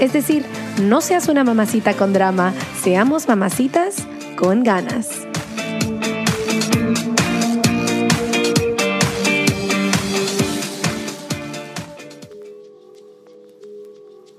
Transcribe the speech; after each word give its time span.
Es 0.00 0.14
decir, 0.14 0.46
no 0.82 1.02
seas 1.02 1.28
una 1.28 1.44
mamacita 1.44 1.94
con 1.94 2.14
drama, 2.14 2.54
seamos 2.80 3.28
mamacitas 3.28 4.06
con 4.34 4.64
ganas. 4.64 5.26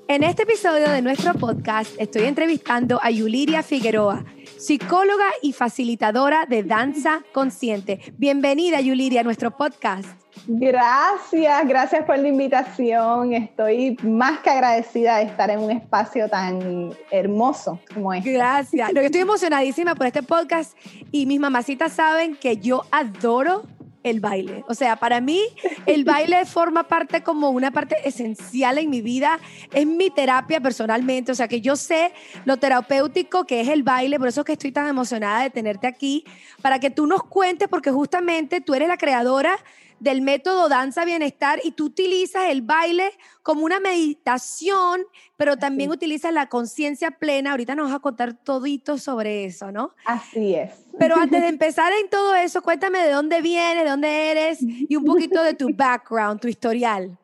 En 0.08 0.24
este 0.24 0.44
episodio 0.44 0.90
de 0.90 1.04
nuestro 1.04 1.36
podcast 1.36 1.94
estoy 2.00 2.24
entrevistando 2.24 3.00
a 3.02 3.12
Yuliria 3.12 3.62
Figueroa, 3.62 4.26
psicóloga 4.58 5.30
y 5.44 5.54
facilitadora 5.54 6.48
de 6.48 6.64
danza 6.64 7.24
consciente. 7.32 8.00
Bienvenida 8.18 8.82
Yuliria 8.82 9.22
a 9.22 9.24
nuestro 9.24 9.56
podcast. 9.56 10.21
Gracias, 10.48 11.68
gracias 11.68 12.06
por 12.06 12.18
la 12.18 12.28
invitación. 12.28 13.34
Estoy 13.34 13.98
más 14.04 14.40
que 14.40 14.50
agradecida 14.50 15.18
de 15.18 15.24
estar 15.24 15.50
en 15.50 15.60
un 15.60 15.72
espacio 15.72 16.30
tan 16.30 16.94
hermoso 17.12 17.80
como 17.94 18.14
este. 18.14 18.32
Gracias. 18.34 18.92
yo 18.94 19.02
estoy 19.02 19.22
emocionadísima 19.22 19.96
por 19.96 20.08
este 20.08 20.24
podcast 20.24 20.78
y 21.12 21.26
mis 21.26 21.40
mamacitas 21.40 21.94
saben 21.94 22.36
que 22.36 22.58
yo 22.58 22.84
adoro 22.92 23.64
el 24.04 24.20
baile. 24.20 24.64
O 24.68 24.74
sea, 24.74 24.96
para 24.96 25.22
mí 25.22 25.40
el 25.86 26.04
baile 26.04 26.46
forma 26.46 26.84
parte 26.88 27.22
como 27.22 27.50
una 27.50 27.72
parte 27.72 27.96
esencial 28.04 28.78
en 28.78 28.90
mi 28.90 29.02
vida, 29.02 29.40
es 29.74 29.86
mi 29.86 30.10
terapia 30.10 30.60
personalmente, 30.60 31.32
o 31.32 31.36
sea, 31.36 31.48
que 31.48 31.62
yo 31.62 31.76
sé 31.76 32.12
lo 32.46 32.58
terapéutico 32.58 33.46
que 33.46 33.62
es 33.62 33.68
el 33.68 33.84
baile, 33.84 34.18
por 34.18 34.28
eso 34.28 34.42
es 34.42 34.46
que 34.46 34.54
estoy 34.54 34.72
tan 34.72 34.88
emocionada 34.88 35.44
de 35.44 35.50
tenerte 35.50 35.88
aquí, 35.88 36.26
para 36.62 36.80
que 36.80 36.90
tú 36.90 37.06
nos 37.06 37.24
cuentes, 37.24 37.68
porque 37.68 37.92
justamente 37.92 38.62
tú 38.62 38.74
eres 38.74 38.88
la 38.88 38.98
creadora 38.98 39.58
del 40.02 40.22
método 40.22 40.68
Danza 40.68 41.06
Bienestar 41.06 41.60
y 41.64 41.72
tú 41.72 41.86
utilizas 41.86 42.50
el 42.50 42.64
baile 42.64 43.12
como 43.44 43.64
una 43.64 43.80
meditación, 43.80 45.02
pero 45.38 45.58
también 45.58 45.92
utilizas 45.92 46.34
la 46.34 46.50
conciencia 46.50 47.12
plena. 47.12 47.52
Ahorita 47.52 47.76
nos 47.76 47.86
vas 47.86 47.98
a 47.98 48.00
contar 48.00 48.34
todito 48.34 48.98
sobre 48.98 49.46
eso, 49.46 49.72
¿no? 49.72 49.94
Así 50.06 50.56
es. 50.56 50.72
Pero 50.98 51.16
antes 51.18 51.42
de 51.42 51.48
empezar 51.50 51.94
en 51.94 52.10
todo 52.10 52.34
eso, 52.34 52.64
cuéntame 52.64 53.00
de 53.04 53.12
dónde 53.12 53.42
vienes, 53.42 53.84
de 53.84 53.90
dónde 53.90 54.32
eres 54.32 54.58
y 54.62 54.96
un 54.96 55.06
poquito 55.06 55.44
de 55.44 55.54
tu 55.54 55.70
background, 55.76 56.42
tu 56.42 56.48
historial. 56.48 57.18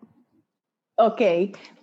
Ok, 0.97 1.22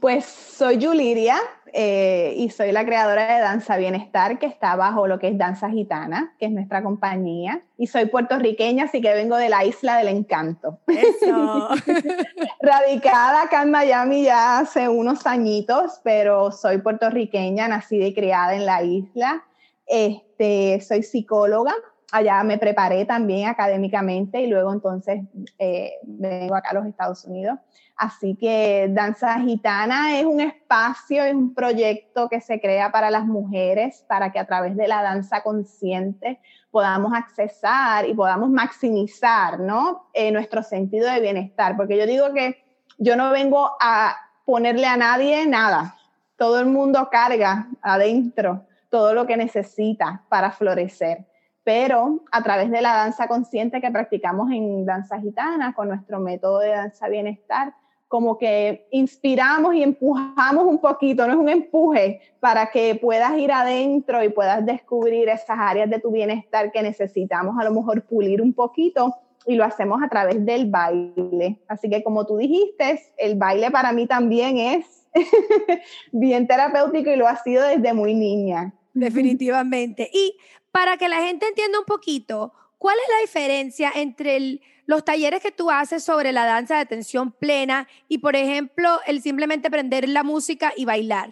pues 0.01 0.25
soy 0.25 0.79
Yuliria, 0.79 1.37
eh, 1.77 2.35
y 2.37 2.51
soy 2.51 2.71
la 2.71 2.85
creadora 2.85 3.35
de 3.35 3.41
Danza 3.41 3.77
Bienestar, 3.77 4.39
que 4.39 4.47
está 4.47 4.77
bajo 4.77 5.09
lo 5.09 5.19
que 5.19 5.27
es 5.27 5.37
Danza 5.37 5.69
Gitana, 5.71 6.33
que 6.39 6.47
es 6.47 6.53
nuestra 6.53 6.85
compañía. 6.85 7.63
Y 7.77 7.89
soy 7.89 8.07
puertorriqueña, 8.07 8.85
así 8.85 9.01
que 9.01 9.13
vengo 9.13 9.37
de 9.37 9.49
la 9.49 9.65
isla 9.65 9.97
del 9.97 10.07
encanto. 10.07 10.79
Eso. 10.87 11.69
Radicada 12.63 13.43
acá 13.43 13.65
en 13.65 13.73
Miami 13.73 14.23
ya 14.23 14.61
hace 14.61 14.89
unos 14.89 15.27
añitos, 15.27 16.01
pero 16.05 16.53
soy 16.53 16.79
puertorriqueña, 16.79 17.67
nacida 17.67 18.07
y 18.07 18.15
criada 18.15 18.55
en 18.55 18.67
la 18.67 18.85
isla. 18.85 19.43
Este, 19.85 20.81
soy 20.81 21.03
psicóloga, 21.03 21.75
allá 22.13 22.41
me 22.45 22.57
preparé 22.57 23.05
también 23.05 23.49
académicamente 23.49 24.41
y 24.41 24.47
luego 24.47 24.73
entonces 24.73 25.23
eh, 25.59 25.95
vengo 26.05 26.55
acá 26.55 26.71
a 26.71 26.75
los 26.75 26.87
Estados 26.87 27.25
Unidos. 27.25 27.59
Así 27.97 28.35
que 28.35 28.89
Danza 28.91 29.39
Gitana 29.41 30.19
es 30.19 30.27
un 30.27 30.41
espacio, 30.41 31.25
es 31.25 31.35
un 31.35 31.55
proyecto 31.55 32.29
que 32.29 32.41
se 32.41 32.61
crea 32.61 32.91
para 32.91 33.11
las 33.11 33.25
mujeres, 33.25 34.05
para 34.09 34.33
que 34.33 34.41
a 34.41 34.47
través 34.47 34.77
de 34.77 34.89
la 34.89 35.03
danza 35.03 35.43
consciente 35.43 36.41
podamos 36.71 37.13
accesar 37.15 38.09
y 38.09 38.15
podamos 38.15 38.51
maximizar 38.51 39.61
¿no? 39.61 40.09
Eh, 40.13 40.33
nuestro 40.33 40.63
sentido 40.63 41.11
de 41.11 41.21
bienestar. 41.21 41.77
Porque 41.77 41.97
yo 41.97 42.07
digo 42.07 42.33
que 42.33 42.65
yo 42.99 43.17
no 43.17 43.31
vengo 43.31 43.77
a 43.81 44.17
ponerle 44.45 44.87
a 44.87 44.97
nadie 44.97 45.47
nada. 45.47 45.97
Todo 46.37 46.59
el 46.59 46.67
mundo 46.67 47.09
carga 47.11 47.69
adentro 47.81 48.67
todo 48.91 49.15
lo 49.15 49.27
que 49.27 49.37
necesita 49.37 50.23
para 50.29 50.53
florecer 50.53 51.27
pero 51.65 52.23
a 52.31 52.43
través 52.43 52.71
de 52.71 52.83
la 52.83 52.95
danza 52.95 53.27
consciente 53.27 53.81
que 53.81 53.91
practicamos 53.91 54.53
en 54.53 54.85
danza 54.85 55.19
gitana, 55.19 55.73
con 55.73 55.89
nuestro 55.89 56.21
método 56.21 56.59
de 56.59 56.69
danza 56.69 57.09
bienestar, 57.09 57.75
como 58.15 58.39
que 58.39 58.87
inspiramos 58.93 59.75
y 59.75 59.83
empujamos 59.83 60.67
un 60.67 60.81
poquito, 60.81 61.27
no 61.27 61.33
es 61.33 61.39
un 61.41 61.49
empuje, 61.49 62.21
para 62.39 62.71
que 62.71 62.95
puedas 62.95 63.37
ir 63.37 63.51
adentro 63.51 64.23
y 64.23 64.29
puedas 64.29 64.65
descubrir 64.65 65.29
esas 65.29 65.59
áreas 65.59 65.91
de 65.91 65.99
tu 65.99 66.13
bienestar 66.13 66.71
que 66.71 66.81
necesitamos 66.81 67.57
a 67.59 67.65
lo 67.65 67.73
mejor 67.73 68.03
pulir 68.05 68.41
un 68.41 68.53
poquito 68.53 69.17
y 69.49 69.57
lo 69.57 69.65
hacemos 69.65 70.01
a 70.01 70.09
través 70.09 70.47
del 70.47 70.71
baile. 70.71 71.59
Así 71.67 71.91
que 71.91 72.05
como 72.05 72.25
tú 72.25 72.37
dijiste, 72.37 73.03
el 73.17 73.35
baile 73.35 73.73
para 73.73 73.91
mí 73.91 74.07
también 74.07 74.59
es 74.59 75.09
bien 76.13 76.47
terapéutico 76.47 77.11
y 77.11 77.17
lo 77.17 77.27
ha 77.27 77.35
sido 77.43 77.65
desde 77.65 77.95
muy 77.95 78.15
niña. 78.15 78.75
Definitivamente. 78.93 80.09
Y 80.13 80.37
para 80.71 80.99
que 80.99 81.09
la 81.09 81.17
gente 81.17 81.49
entienda 81.49 81.81
un 81.81 81.85
poquito, 81.85 82.53
¿cuál 82.85 82.97
es 83.03 83.15
la 83.15 83.21
diferencia 83.23 83.93
entre 83.95 84.61
los 84.85 85.07
talleres 85.07 85.41
que 85.41 85.51
tú 85.51 85.71
haces 85.71 86.05
sobre 86.05 86.33
la 86.33 86.45
danza 86.45 86.75
de 86.75 86.83
atención 86.83 87.33
plena 87.33 87.89
y, 88.09 88.19
por 88.19 88.37
ejemplo, 88.37 89.01
el 89.07 89.23
simplemente 89.23 89.69
aprender 89.69 90.07
la 90.07 90.23
música 90.23 90.71
y 90.77 90.85
bailar. 90.85 91.31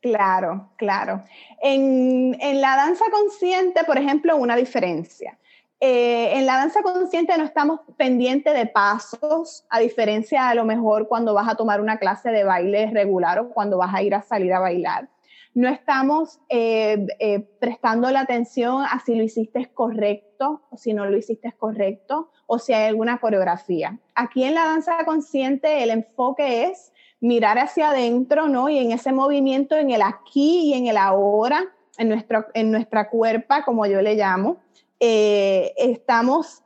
Claro, 0.00 0.70
claro. 0.76 1.24
En, 1.60 2.38
la 2.60 2.76
danza 2.76 3.04
consciente, 3.10 3.82
por 3.82 3.98
ejemplo, 3.98 4.36
una 4.36 4.54
diferencia. 4.54 5.36
Eh, 5.80 6.38
en 6.38 6.46
la 6.46 6.58
danza 6.58 6.82
consciente 6.82 7.36
no 7.36 7.42
estamos 7.42 7.80
pendientes 7.96 8.54
de 8.54 8.66
pasos, 8.66 9.64
a 9.68 9.80
diferencia 9.80 10.48
a 10.48 10.54
lo 10.54 10.64
mejor 10.64 11.08
cuando 11.08 11.34
vas 11.34 11.48
a 11.48 11.56
tomar 11.56 11.80
una 11.80 11.98
clase 11.98 12.30
de 12.30 12.44
baile 12.44 12.92
regular 12.92 13.40
o 13.40 13.48
cuando 13.48 13.76
vas 13.76 13.92
a 13.92 14.02
ir 14.02 14.14
a 14.14 14.22
salir 14.22 14.52
a 14.52 14.60
bailar 14.60 15.08
no 15.56 15.70
estamos 15.70 16.38
eh, 16.50 17.06
eh, 17.18 17.40
prestando 17.58 18.10
la 18.10 18.20
atención 18.20 18.84
a 18.84 19.00
si 19.00 19.14
lo 19.14 19.22
hiciste 19.22 19.70
correcto 19.72 20.60
o 20.70 20.76
si 20.76 20.92
no 20.92 21.06
lo 21.06 21.16
hiciste 21.16 21.50
correcto 21.58 22.30
o 22.46 22.58
si 22.58 22.74
hay 22.74 22.88
alguna 22.88 23.18
coreografía. 23.18 23.98
Aquí 24.14 24.44
en 24.44 24.54
la 24.54 24.66
danza 24.66 24.98
consciente 25.06 25.82
el 25.82 25.88
enfoque 25.88 26.64
es 26.64 26.92
mirar 27.20 27.58
hacia 27.58 27.88
adentro, 27.88 28.48
¿no? 28.48 28.68
Y 28.68 28.76
en 28.76 28.92
ese 28.92 29.12
movimiento, 29.12 29.76
en 29.76 29.90
el 29.90 30.02
aquí 30.02 30.66
y 30.66 30.74
en 30.74 30.88
el 30.88 30.98
ahora, 30.98 31.64
en, 31.96 32.10
nuestro, 32.10 32.44
en 32.52 32.70
nuestra 32.70 33.08
cuerpa, 33.08 33.64
como 33.64 33.86
yo 33.86 34.02
le 34.02 34.14
llamo, 34.14 34.58
eh, 35.00 35.72
estamos 35.78 36.64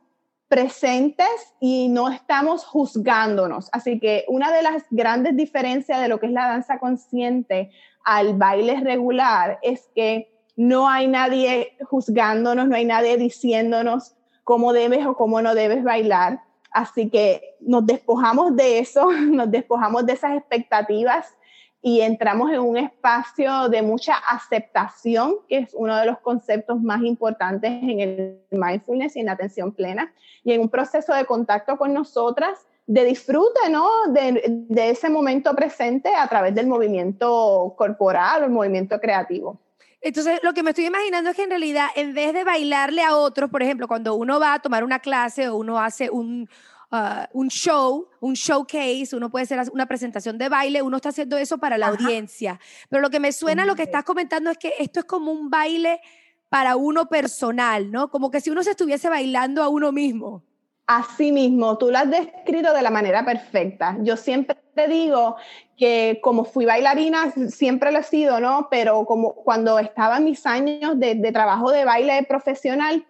presentes 0.51 1.55
y 1.61 1.87
no 1.87 2.09
estamos 2.09 2.65
juzgándonos. 2.65 3.69
Así 3.71 4.01
que 4.01 4.25
una 4.27 4.51
de 4.51 4.61
las 4.61 4.83
grandes 4.89 5.37
diferencias 5.37 6.01
de 6.01 6.09
lo 6.09 6.19
que 6.19 6.25
es 6.25 6.33
la 6.33 6.49
danza 6.49 6.77
consciente 6.77 7.71
al 8.03 8.33
baile 8.33 8.81
regular 8.81 9.59
es 9.61 9.89
que 9.95 10.29
no 10.57 10.89
hay 10.89 11.07
nadie 11.07 11.77
juzgándonos, 11.89 12.67
no 12.67 12.75
hay 12.75 12.83
nadie 12.83 13.15
diciéndonos 13.15 14.17
cómo 14.43 14.73
debes 14.73 15.05
o 15.05 15.15
cómo 15.15 15.41
no 15.41 15.55
debes 15.55 15.85
bailar. 15.85 16.41
Así 16.69 17.09
que 17.09 17.55
nos 17.61 17.85
despojamos 17.85 18.53
de 18.57 18.79
eso, 18.79 19.09
nos 19.21 19.49
despojamos 19.49 20.05
de 20.05 20.13
esas 20.13 20.35
expectativas 20.35 21.33
y 21.81 22.01
entramos 22.01 22.51
en 22.51 22.59
un 22.59 22.77
espacio 22.77 23.67
de 23.69 23.81
mucha 23.81 24.15
aceptación, 24.15 25.37
que 25.47 25.59
es 25.59 25.73
uno 25.73 25.97
de 25.97 26.05
los 26.05 26.19
conceptos 26.19 26.79
más 26.81 27.01
importantes 27.01 27.71
en 27.71 27.99
el 27.99 28.39
mindfulness 28.51 29.15
y 29.15 29.21
en 29.21 29.25
la 29.25 29.31
atención 29.31 29.71
plena, 29.71 30.13
y 30.43 30.53
en 30.53 30.61
un 30.61 30.69
proceso 30.69 31.13
de 31.13 31.25
contacto 31.25 31.77
con 31.77 31.93
nosotras 31.93 32.59
de 32.85 33.05
disfrute, 33.05 33.69
¿no? 33.69 33.87
De, 34.09 34.65
de, 34.67 34.89
ese 34.89 35.09
momento 35.09 35.55
presente 35.55 36.13
a 36.13 36.27
través 36.27 36.53
del 36.53 36.67
movimiento 36.67 37.73
corporal 37.77 38.41
o 38.41 38.45
el 38.45 38.51
movimiento 38.51 38.99
creativo. 38.99 39.59
Entonces, 40.01 40.39
lo 40.43 40.53
que 40.53 40.63
me 40.63 40.71
estoy 40.71 40.87
imaginando 40.87 41.29
es 41.29 41.35
que 41.35 41.43
en 41.43 41.51
realidad, 41.51 41.87
en 41.95 42.13
vez 42.13 42.33
de 42.33 42.43
bailarle 42.43 43.03
a 43.03 43.15
otros, 43.15 43.49
por 43.49 43.61
ejemplo, 43.61 43.87
cuando 43.87 44.15
uno 44.15 44.39
va 44.39 44.55
a 44.55 44.59
tomar 44.59 44.83
una 44.83 44.99
clase 44.99 45.47
o 45.47 45.55
uno 45.55 45.79
hace 45.79 46.09
un, 46.09 46.49
uh, 46.91 47.25
un 47.33 47.49
show, 47.49 48.07
un 48.19 48.33
showcase, 48.33 49.15
uno 49.15 49.29
puede 49.29 49.43
hacer 49.43 49.59
una 49.71 49.85
presentación 49.85 50.37
de 50.37 50.49
baile, 50.49 50.81
uno 50.81 50.97
está 50.97 51.09
haciendo 51.09 51.37
eso 51.37 51.57
para 51.57 51.77
la 51.77 51.87
audiencia. 51.87 52.59
Pero 52.89 53.01
lo 53.01 53.09
que 53.09 53.19
me 53.19 53.31
suena, 53.31 53.65
lo 53.65 53.75
que 53.75 53.83
estás 53.83 54.03
comentando 54.03 54.51
es 54.51 54.57
que 54.57 54.73
esto 54.79 54.99
es 54.99 55.05
como 55.05 55.31
un 55.31 55.49
baile 55.49 56.01
para 56.49 56.75
uno 56.75 57.07
personal, 57.07 57.91
¿no? 57.91 58.09
Como 58.09 58.29
que 58.29 58.41
si 58.41 58.49
uno 58.49 58.63
se 58.63 58.71
estuviese 58.71 59.09
bailando 59.09 59.63
a 59.63 59.69
uno 59.69 59.91
mismo. 59.91 60.43
Así 60.85 61.31
mismo, 61.31 61.77
tú 61.77 61.89
lo 61.89 61.99
has 61.99 62.09
descrito 62.09 62.73
de 62.73 62.81
la 62.81 62.89
manera 62.89 63.23
perfecta. 63.23 63.95
Yo 64.01 64.17
siempre 64.17 64.57
te 64.75 64.89
digo 64.89 65.37
que 65.77 66.19
como 66.21 66.43
fui 66.43 66.65
bailarina, 66.65 67.31
siempre 67.47 67.93
lo 67.93 67.99
he 67.99 68.03
sido, 68.03 68.41
¿no? 68.41 68.67
Pero 68.69 69.05
como 69.05 69.35
cuando 69.35 69.79
estaba 69.79 70.17
en 70.17 70.25
mis 70.25 70.45
años 70.45 70.99
de, 70.99 71.15
de 71.15 71.31
trabajo 71.31 71.71
de 71.71 71.85
baile 71.85 72.23
profesional, 72.27 73.05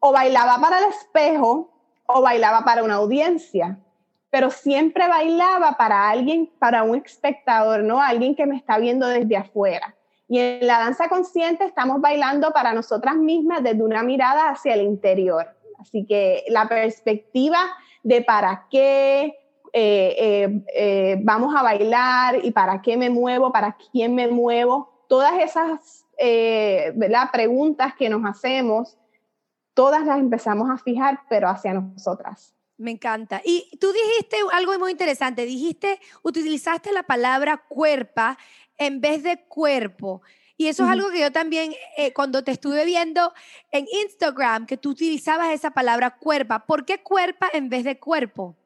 o 0.00 0.12
bailaba 0.12 0.60
para 0.60 0.78
el 0.78 0.84
espejo 0.84 1.77
o 2.08 2.20
bailaba 2.22 2.64
para 2.64 2.82
una 2.82 2.96
audiencia, 2.96 3.78
pero 4.30 4.50
siempre 4.50 5.06
bailaba 5.08 5.76
para 5.76 6.10
alguien, 6.10 6.50
para 6.58 6.82
un 6.82 6.96
espectador, 6.96 7.84
¿no? 7.84 8.00
Alguien 8.02 8.34
que 8.34 8.46
me 8.46 8.56
está 8.56 8.78
viendo 8.78 9.06
desde 9.06 9.36
afuera. 9.36 9.94
Y 10.26 10.40
en 10.40 10.66
la 10.66 10.78
danza 10.78 11.08
consciente 11.08 11.64
estamos 11.64 12.00
bailando 12.00 12.50
para 12.52 12.74
nosotras 12.74 13.16
mismas 13.16 13.62
desde 13.62 13.82
una 13.82 14.02
mirada 14.02 14.50
hacia 14.50 14.74
el 14.74 14.82
interior 14.82 15.58
Así 15.78 16.04
que 16.04 16.44
la 16.48 16.68
perspectiva 16.68 17.58
de 18.02 18.22
para 18.22 18.66
qué 18.70 19.36
eh, 19.72 20.16
eh, 20.18 20.62
eh, 20.74 21.16
vamos 21.22 21.54
a 21.54 21.62
bailar 21.62 22.44
y 22.44 22.50
para 22.50 22.82
qué 22.82 22.96
me 22.96 23.10
muevo, 23.10 23.52
para 23.52 23.76
quién 23.92 24.14
me 24.14 24.26
muevo, 24.28 25.04
todas 25.08 25.40
esas 25.40 26.04
preguntas 27.30 27.94
que 27.94 28.08
nos 28.08 28.24
hacemos, 28.24 28.96
todas 29.78 30.04
las 30.04 30.18
empezamos 30.18 30.68
a 30.70 30.76
fijar, 30.76 31.20
pero 31.28 31.48
hacia 31.48 31.72
nosotras. 31.72 32.52
Me 32.78 32.90
encanta. 32.90 33.40
Y 33.44 33.78
tú 33.80 33.92
dijiste 33.92 34.36
algo 34.52 34.76
muy 34.76 34.90
interesante, 34.90 35.46
dijiste, 35.46 36.00
utilizaste 36.24 36.90
la 36.90 37.04
palabra 37.04 37.58
cuerpa 37.68 38.36
en 38.76 39.00
vez 39.00 39.22
de 39.22 39.44
cuerpo. 39.44 40.20
Y 40.56 40.66
eso 40.66 40.82
es 40.82 40.90
algo 40.90 41.10
que 41.10 41.20
yo 41.20 41.30
también, 41.30 41.74
eh, 41.96 42.12
cuando 42.12 42.42
te 42.42 42.50
estuve 42.50 42.84
viendo 42.84 43.32
en 43.70 43.86
Instagram, 44.02 44.66
que 44.66 44.78
tú 44.78 44.90
utilizabas 44.90 45.52
esa 45.52 45.70
palabra 45.70 46.16
cuerpa. 46.18 46.66
¿Por 46.66 46.84
qué 46.84 47.00
cuerpa 47.00 47.48
en 47.52 47.68
vez 47.68 47.84
de 47.84 48.00
cuerpo? 48.00 48.56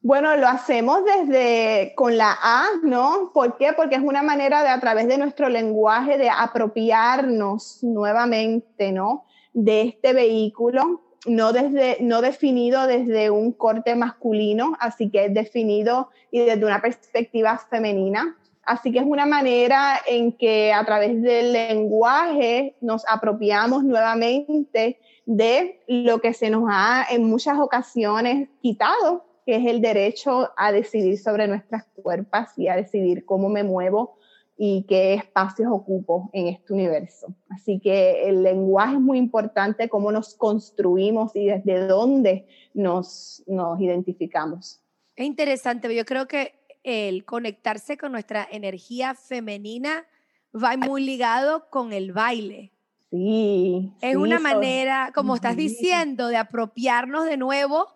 Bueno, 0.00 0.34
lo 0.38 0.48
hacemos 0.48 1.04
desde 1.04 1.92
con 1.96 2.16
la 2.16 2.34
A, 2.40 2.64
¿no? 2.82 3.30
¿Por 3.34 3.58
qué? 3.58 3.74
Porque 3.74 3.96
es 3.96 4.02
una 4.02 4.22
manera 4.22 4.62
de 4.62 4.70
a 4.70 4.80
través 4.80 5.06
de 5.06 5.18
nuestro 5.18 5.50
lenguaje 5.50 6.16
de 6.16 6.30
apropiarnos 6.30 7.80
nuevamente, 7.82 8.90
¿no? 8.90 9.26
De 9.52 9.82
este 9.82 10.12
vehículo, 10.12 11.02
no 11.26 11.52
desde 11.52 11.98
no 12.00 12.20
definido 12.20 12.86
desde 12.86 13.30
un 13.30 13.52
corte 13.52 13.94
masculino, 13.94 14.76
así 14.80 15.10
que 15.10 15.26
es 15.26 15.34
definido 15.34 16.08
y 16.30 16.40
desde 16.40 16.64
una 16.64 16.80
perspectiva 16.80 17.58
femenina. 17.58 18.36
Así 18.64 18.92
que 18.92 19.00
es 19.00 19.04
una 19.04 19.26
manera 19.26 20.00
en 20.06 20.32
que 20.32 20.72
a 20.72 20.84
través 20.84 21.20
del 21.20 21.52
lenguaje 21.52 22.76
nos 22.80 23.04
apropiamos 23.08 23.82
nuevamente 23.82 24.98
de 25.26 25.80
lo 25.88 26.20
que 26.20 26.32
se 26.32 26.48
nos 26.48 26.64
ha 26.68 27.06
en 27.10 27.24
muchas 27.24 27.58
ocasiones 27.58 28.48
quitado, 28.60 29.24
que 29.44 29.56
es 29.56 29.66
el 29.66 29.80
derecho 29.80 30.50
a 30.56 30.70
decidir 30.70 31.18
sobre 31.18 31.48
nuestras 31.48 31.84
cuerpos 32.00 32.56
y 32.56 32.68
a 32.68 32.76
decidir 32.76 33.24
cómo 33.24 33.48
me 33.48 33.64
muevo 33.64 34.16
y 34.64 34.84
qué 34.84 35.14
espacios 35.14 35.68
ocupo 35.72 36.30
en 36.32 36.46
este 36.46 36.72
universo. 36.72 37.34
Así 37.48 37.80
que 37.80 38.28
el 38.28 38.44
lenguaje 38.44 38.94
es 38.94 39.00
muy 39.00 39.18
importante, 39.18 39.88
cómo 39.88 40.12
nos 40.12 40.36
construimos 40.36 41.34
y 41.34 41.46
desde 41.46 41.88
dónde 41.88 42.46
nos, 42.72 43.42
nos 43.48 43.80
identificamos. 43.80 44.80
Es 45.16 45.26
interesante, 45.26 45.92
yo 45.92 46.04
creo 46.04 46.28
que 46.28 46.54
el 46.84 47.24
conectarse 47.24 47.98
con 47.98 48.12
nuestra 48.12 48.46
energía 48.52 49.16
femenina 49.16 50.06
va 50.54 50.76
muy 50.76 51.04
ligado 51.04 51.68
con 51.68 51.92
el 51.92 52.12
baile. 52.12 52.70
Sí. 53.10 53.92
Es 54.00 54.14
una 54.14 54.38
manera, 54.38 55.10
como 55.12 55.34
estás 55.34 55.56
diciendo, 55.56 56.28
de 56.28 56.36
apropiarnos 56.36 57.24
de 57.24 57.36
nuevo 57.36 57.88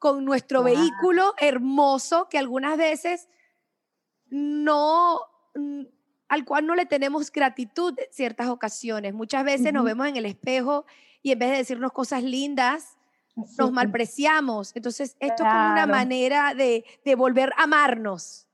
con 0.00 0.24
nuestro 0.24 0.64
vehículo 0.64 1.34
hermoso 1.38 2.26
que 2.28 2.38
algunas 2.38 2.76
veces 2.76 3.28
no, 4.30 5.20
al 6.28 6.44
cual 6.44 6.66
no 6.66 6.74
le 6.74 6.86
tenemos 6.86 7.32
gratitud 7.32 7.98
en 7.98 8.06
ciertas 8.10 8.48
ocasiones. 8.48 9.14
Muchas 9.14 9.44
veces 9.44 9.72
nos 9.72 9.84
vemos 9.84 10.06
en 10.06 10.16
el 10.16 10.26
espejo 10.26 10.84
y 11.22 11.32
en 11.32 11.38
vez 11.38 11.50
de 11.50 11.56
decirnos 11.58 11.92
cosas 11.92 12.22
lindas, 12.22 12.96
nos 13.56 13.72
malpreciamos. 13.72 14.74
Entonces, 14.74 15.16
esto 15.20 15.44
es 15.44 15.48
como 15.48 15.72
una 15.72 15.86
manera 15.86 16.54
de, 16.54 16.84
de 17.04 17.14
volver 17.14 17.52
a 17.56 17.64
amarnos. 17.64 18.48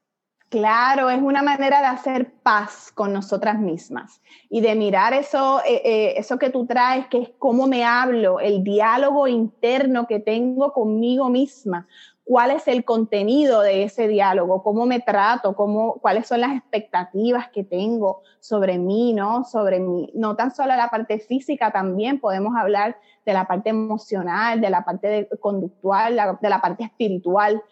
Claro, 0.55 1.11
es 1.11 1.21
una 1.21 1.43
manera 1.43 1.81
de 1.81 1.87
hacer 1.87 2.33
paz 2.35 2.93
con 2.95 3.13
nosotras 3.13 3.59
mismas 3.59 4.21
y 4.49 4.61
de 4.61 4.77
mirar 4.77 5.13
eso, 5.13 5.61
eh, 5.67 5.83
eh, 5.85 6.15
eso 6.17 6.39
que 6.39 6.51
tú 6.51 6.65
traes, 6.65 7.09
que 7.09 7.23
es 7.23 7.31
cómo 7.41 7.67
me 7.67 7.85
hablo, 7.85 8.39
el 8.39 8.63
diálogo 8.63 9.27
interno 9.27 10.07
que 10.07 10.21
tengo 10.21 10.73
conmigo 10.73 11.29
misma, 11.29 11.89
cuál 12.25 12.51
es 12.51 12.67
el 12.69 12.85
contenido 12.85 13.61
de 13.61 13.85
ese 13.85 14.09
diálogo, 14.09 14.63
cómo 14.63 14.87
me 14.87 15.01
trato, 15.01 15.55
cómo, 15.55 15.95
cuáles 16.01 16.27
son 16.27 16.41
las 16.41 16.57
expectativas 16.57 17.49
que 17.51 17.65
tengo 17.65 18.23
sobre 18.41 18.79
mí, 18.79 19.13
¿no? 19.13 19.45
Sobre 19.45 19.79
mí, 19.79 20.11
no 20.15 20.35
tan 20.35 20.55
solo 20.55 20.75
la 20.75 20.89
parte 20.89 21.19
física, 21.19 21.71
también 21.71 22.21
podemos 22.21 22.57
hablar 22.57 22.97
de 23.27 23.33
la 23.33 23.47
parte 23.47 23.71
emocional, 23.71 24.61
de 24.61 24.71
la 24.71 24.85
parte 24.85 25.29
conductual, 25.41 26.39
de 26.41 26.49
la 26.49 26.61
parte 26.61 26.85
espiritual 26.85 27.63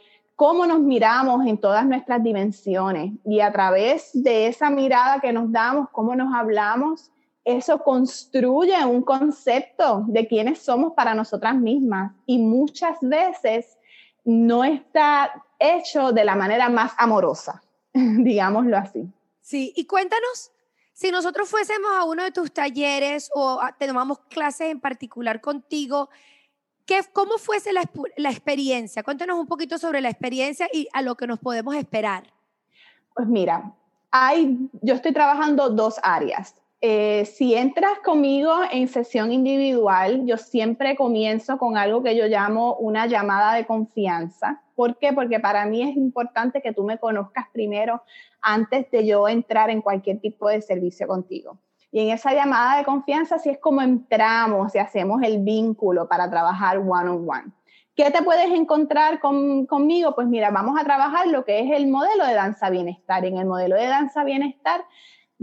cómo 0.43 0.67
nos 0.67 0.81
miramos 0.81 1.47
en 1.47 1.57
todas 1.57 1.87
nuestras 1.87 2.21
dimensiones 2.21 3.13
y 3.25 3.39
a 3.39 3.53
través 3.53 4.11
de 4.13 4.49
esa 4.49 4.71
mirada 4.71 5.21
que 5.21 5.33
nos 5.33 5.53
damos, 5.53 5.89
cómo 5.93 6.17
nos 6.17 6.35
hablamos, 6.35 7.13
eso 7.45 7.79
construye 7.79 8.85
un 8.85 9.03
concepto 9.03 10.05
de 10.09 10.27
quiénes 10.27 10.61
somos 10.61 10.95
para 10.95 11.15
nosotras 11.15 11.55
mismas 11.55 12.13
y 12.27 12.39
muchas 12.39 12.97
veces 13.01 13.79
no 14.25 14.65
está 14.65 15.45
hecho 15.59 16.13
de 16.13 16.25
la 16.25 16.37
manera 16.37 16.69
más 16.69 16.93
amorosa, 16.99 17.63
digámoslo 17.93 18.77
así. 18.77 19.09
Sí, 19.41 19.73
y 19.77 19.87
cuéntanos, 19.87 20.53
si 20.93 21.11
nosotros 21.11 21.49
fuésemos 21.49 21.91
a 21.95 22.05
uno 22.05 22.23
de 22.23 22.33
tus 22.33 22.53
talleres 22.53 23.31
o 23.35 23.61
tomamos 23.79 24.21
clases 24.29 24.71
en 24.71 24.81
particular 24.81 25.41
contigo, 25.41 26.09
¿Qué, 26.85 27.01
¿Cómo 27.13 27.39
fuese 27.39 27.73
la, 27.73 27.89
la, 28.17 28.31
experiencia? 28.31 29.05
Cuéntanos 29.05 29.39
un 29.39 29.47
poquito 29.47 29.79
sobre 29.79 30.01
la 30.01 30.09
experiencia 30.09 30.69
y 30.73 30.89
a 30.93 31.01
lo 31.03 31.15
que 31.15 31.29
nos 31.29 31.39
podemos 31.39 31.77
esperar. 31.77 32.25
Pues 33.15 33.29
mira, 33.29 33.73
hay, 34.11 34.69
yo 34.81 34.95
estoy 34.95 35.13
trabajando 35.13 35.71
dos 35.71 36.01
áreas. 36.03 36.57
Eh, 36.85 37.27
si 37.27 37.55
entras 37.55 38.01
conmigo 38.05 38.53
en 38.73 38.89
sesión 38.89 39.31
individual, 39.31 40.27
yo 40.27 40.37
siempre 40.37 40.97
comienzo 40.97 41.57
con 41.57 41.77
algo 41.77 42.03
que 42.03 42.17
yo 42.17 42.27
llamo 42.27 42.75
una 42.75 43.07
llamada 43.07 43.55
de 43.55 43.67
confianza. 43.67 44.61
¿Por 44.75 44.99
qué? 44.99 45.13
Porque 45.13 45.39
para 45.39 45.65
mí 45.65 45.89
es 45.89 45.97
importante 45.97 46.61
que 46.61 46.73
tú 46.73 46.83
me 46.83 46.99
conozcas 46.99 47.47
primero 47.53 48.03
antes 48.41 48.91
de 48.91 49.07
yo 49.07 49.29
entrar 49.29 49.71
en 49.71 49.81
cualquier 49.81 50.21
tipo 50.21 50.49
de 50.49 50.61
servicio 50.61 51.07
contigo. 51.07 51.57
Y 51.93 52.01
en 52.01 52.11
esa 52.11 52.35
llamada 52.35 52.79
de 52.79 52.85
confianza, 52.85 53.37
así 53.37 53.51
es 53.51 53.59
como 53.59 53.81
entramos 53.81 54.75
y 54.75 54.79
hacemos 54.81 55.23
el 55.23 55.39
vínculo 55.39 56.09
para 56.09 56.29
trabajar 56.29 56.79
one-on-one. 56.79 57.53
¿Qué 57.95 58.11
te 58.11 58.23
puedes 58.23 58.51
encontrar 58.51 59.21
conmigo? 59.21 60.17
Pues 60.17 60.27
mira, 60.27 60.51
vamos 60.51 60.81
a 60.81 60.83
trabajar 60.83 61.29
lo 61.29 61.45
que 61.45 61.61
es 61.61 61.71
el 61.71 61.87
modelo 61.87 62.27
de 62.27 62.35
danza 62.35 62.71
bienestar. 62.71 63.25
En 63.25 63.37
el 63.37 63.47
modelo 63.47 63.77
de 63.77 63.87
danza 63.87 64.25
bienestar 64.25 64.85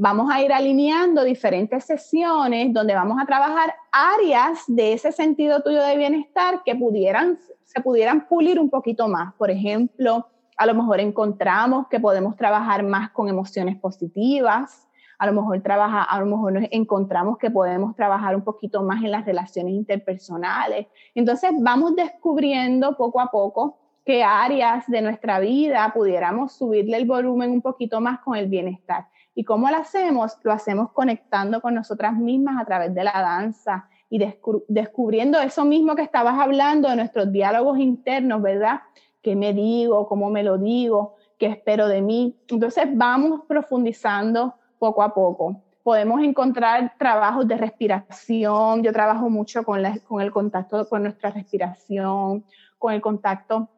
vamos 0.02 0.32
a 0.32 0.42
ir 0.42 0.54
alineando 0.54 1.26
diferentes 1.26 1.84
sesiones 1.84 2.74
donde 2.74 2.96
vamos 2.96 3.18
a 3.22 3.26
trabajar 3.26 3.74
áreas 3.92 4.64
de 4.68 4.94
ese 4.94 5.12
sentido 5.12 5.62
tuyo 5.62 5.84
de 5.84 5.98
bienestar 5.98 6.62
que 6.64 6.74
pudieran, 6.74 7.38
se 7.66 7.82
pudieran 7.82 8.26
pulir 8.26 8.62
un 8.62 8.70
poquito 8.70 9.10
más. 9.10 9.34
Por 9.34 9.52
ejemplo, 9.52 10.26
a 10.56 10.66
lo 10.66 10.74
mejor 10.74 11.02
encontramos 11.02 11.88
que 11.90 12.00
podemos 12.00 12.38
trabajar 12.38 12.82
más 12.82 13.10
con 13.12 13.28
emociones 13.28 13.78
positivas, 13.78 14.88
a 15.18 15.26
lo 15.26 15.34
mejor 15.34 15.62
trabaja, 15.62 16.04
a 16.04 16.18
lo 16.22 16.28
mejor 16.28 16.54
nos 16.54 16.64
encontramos 16.72 17.38
que 17.38 17.52
podemos 17.52 17.94
trabajar 17.94 18.38
un 18.38 18.44
poquito 18.46 18.82
más 18.82 19.04
en 19.04 19.12
las 19.12 19.26
relaciones 19.26 19.74
interpersonales. 19.74 20.88
Entonces 21.14 21.52
vamos 21.60 21.98
descubriendo 21.98 22.96
poco 22.96 23.20
a 23.20 23.30
poco 23.30 23.78
qué 24.06 24.24
áreas 24.24 24.88
de 24.88 25.02
nuestra 25.02 25.42
vida 25.42 25.92
pudiéramos 25.94 26.54
subirle 26.54 26.96
el 26.96 27.06
volumen 27.06 27.52
un 27.52 27.62
poquito 27.62 28.00
más 28.00 28.22
con 28.22 28.38
el 28.38 28.48
bienestar. 28.48 29.08
¿Y 29.40 29.46
cómo 29.46 29.70
lo 29.70 29.78
hacemos? 29.78 30.38
Lo 30.44 30.52
hacemos 30.52 30.92
conectando 30.92 31.62
con 31.62 31.74
nosotras 31.74 32.14
mismas 32.14 32.62
a 32.62 32.66
través 32.66 32.94
de 32.94 33.06
la 33.06 33.14
danza 33.14 33.88
y 34.10 34.20
descubriendo 34.68 35.40
eso 35.40 35.64
mismo 35.64 35.96
que 35.96 36.02
estabas 36.02 36.38
hablando 36.38 36.90
de 36.90 36.98
nuestros 36.98 37.32
diálogos 37.32 37.80
internos, 37.80 38.42
¿verdad? 38.42 38.82
qué 39.22 39.38
me 39.38 39.54
digo, 39.54 40.10
cómo 40.10 40.30
me 40.30 40.44
lo 40.44 40.58
digo, 40.58 41.16
qué 41.38 41.46
espero 41.46 41.88
de 41.88 42.02
mí. 42.02 42.38
Entonces 42.50 42.84
vamos 42.92 43.44
profundizando 43.48 44.56
poco 44.78 45.04
a 45.04 45.14
poco. 45.14 45.62
Podemos 45.84 46.22
encontrar 46.22 46.96
trabajos 47.00 47.48
de 47.48 47.56
respiración. 47.56 48.84
Yo 48.84 48.92
trabajo 48.92 49.30
mucho 49.30 49.64
con, 49.64 49.86
el 49.86 50.32
contacto 50.34 50.90
con 50.90 51.04
nuestra 51.04 51.32
respiración, 51.32 52.44
con 52.78 52.92
el 52.92 53.00
contacto 53.00 53.70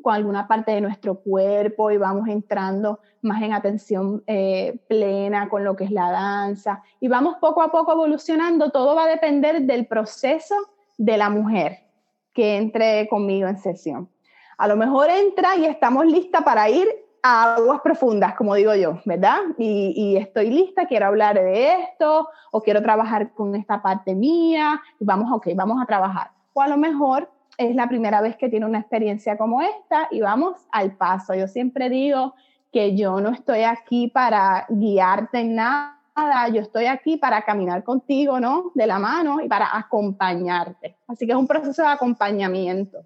con 0.00 0.14
alguna 0.14 0.48
parte 0.48 0.72
de 0.72 0.80
nuestro 0.80 1.16
cuerpo 1.16 1.90
y 1.90 1.98
vamos 1.98 2.28
entrando 2.28 3.00
más 3.20 3.42
en 3.42 3.52
atención 3.52 4.22
eh, 4.26 4.78
plena 4.88 5.48
con 5.48 5.64
lo 5.64 5.76
que 5.76 5.84
es 5.84 5.90
la 5.90 6.10
danza 6.10 6.82
y 7.00 7.08
vamos 7.08 7.36
poco 7.40 7.62
a 7.62 7.70
poco 7.70 7.92
evolucionando. 7.92 8.70
Todo 8.70 8.94
va 8.94 9.04
a 9.04 9.08
depender 9.08 9.62
del 9.62 9.86
proceso 9.86 10.54
de 10.96 11.16
la 11.16 11.30
mujer 11.30 11.84
que 12.32 12.56
entre 12.56 13.08
conmigo 13.08 13.48
en 13.48 13.58
sesión. 13.58 14.08
A 14.56 14.68
lo 14.68 14.76
mejor 14.76 15.10
entra 15.10 15.56
y 15.56 15.66
estamos 15.66 16.06
listas 16.06 16.42
para 16.42 16.68
ir 16.70 16.88
a 17.22 17.54
aguas 17.54 17.80
profundas, 17.82 18.34
como 18.34 18.54
digo 18.54 18.74
yo, 18.74 19.00
¿verdad? 19.04 19.38
Y, 19.56 19.92
y, 19.96 20.16
estoy 20.16 20.50
lista, 20.50 20.86
quiero 20.86 21.06
hablar 21.06 21.36
de 21.36 21.74
esto, 21.74 22.28
o 22.50 22.60
quiero 22.62 22.82
trabajar 22.82 23.32
con 23.32 23.54
esta 23.54 23.80
parte 23.80 24.14
mía, 24.14 24.80
y 24.98 25.04
vamos, 25.04 25.30
ok, 25.32 25.48
vamos 25.54 25.80
a 25.80 25.86
trabajar. 25.86 26.32
O 26.52 26.60
a 26.60 26.66
lo 26.66 26.76
mejor 26.76 27.30
es 27.58 27.74
la 27.74 27.88
primera 27.88 28.20
vez 28.20 28.36
que 28.36 28.48
tiene 28.48 28.66
una 28.66 28.80
experiencia 28.80 29.36
como 29.36 29.60
esta 29.62 30.08
y 30.10 30.20
vamos 30.20 30.60
al 30.70 30.96
paso. 30.96 31.34
Yo 31.34 31.48
siempre 31.48 31.88
digo 31.88 32.34
que 32.72 32.96
yo 32.96 33.20
no 33.20 33.30
estoy 33.30 33.62
aquí 33.62 34.08
para 34.08 34.66
guiarte 34.68 35.40
en 35.40 35.56
nada, 35.56 36.48
yo 36.52 36.62
estoy 36.62 36.86
aquí 36.86 37.18
para 37.18 37.42
caminar 37.42 37.84
contigo, 37.84 38.40
¿no? 38.40 38.72
De 38.74 38.86
la 38.86 38.98
mano 38.98 39.40
y 39.42 39.48
para 39.48 39.76
acompañarte. 39.76 40.96
Así 41.06 41.26
que 41.26 41.32
es 41.32 41.38
un 41.38 41.46
proceso 41.46 41.82
de 41.82 41.88
acompañamiento. 41.88 43.04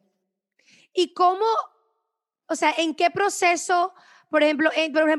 ¿Y 0.95 1.13
cómo, 1.13 1.45
o 2.49 2.55
sea, 2.55 2.73
en 2.79 2.95
qué 2.95 3.11
proceso, 3.11 3.93
por 4.31 4.43
ejemplo, 4.43 4.71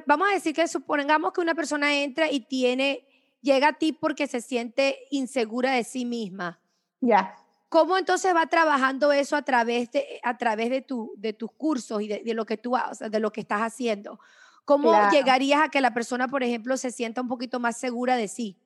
vamos 0.05 0.29
a 0.29 0.33
decir 0.33 0.55
que 0.55 0.67
supongamos 0.67 1.33
que 1.33 1.41
una 1.41 1.53
persona 1.53 1.93
entra 1.93 2.31
y 2.31 2.39
tiene, 2.39 3.05
llega 3.41 3.69
a 3.69 3.73
ti 3.73 3.91
porque 3.91 4.27
se 4.27 4.41
siente 4.41 4.97
insegura 5.11 5.71
de 5.71 5.83
sí 5.83 6.05
misma? 6.05 6.59
Ya. 7.01 7.35
¿Cómo 7.69 7.97
entonces 7.97 8.33
va 8.33 8.47
trabajando 8.47 9.11
eso 9.11 9.35
a 9.35 9.41
través 9.41 9.91
de, 9.91 10.19
a 10.23 10.37
través 10.37 10.69
de, 10.69 10.81
tu, 10.81 11.13
de 11.17 11.33
tus 11.33 11.51
cursos 11.51 12.01
y 12.01 12.07
de, 12.07 12.33
lo 12.33 12.45
que 12.45 12.57
tú 12.57 12.75
de 12.99 13.19
lo 13.19 13.31
que 13.31 13.41
estás 13.41 13.61
haciendo? 13.61 14.19
¿Cómo 14.63 14.93
llegarías 15.11 15.61
a 15.61 15.69
que 15.69 15.81
la 15.81 15.93
persona, 15.93 16.27
por 16.27 16.43
ejemplo, 16.43 16.77
se 16.77 16.91
sienta 16.91 17.21
un 17.21 17.27
poquito 17.27 17.59
más 17.59 17.77
segura 17.77 18.15
de 18.15 18.27
sí? 18.27 18.57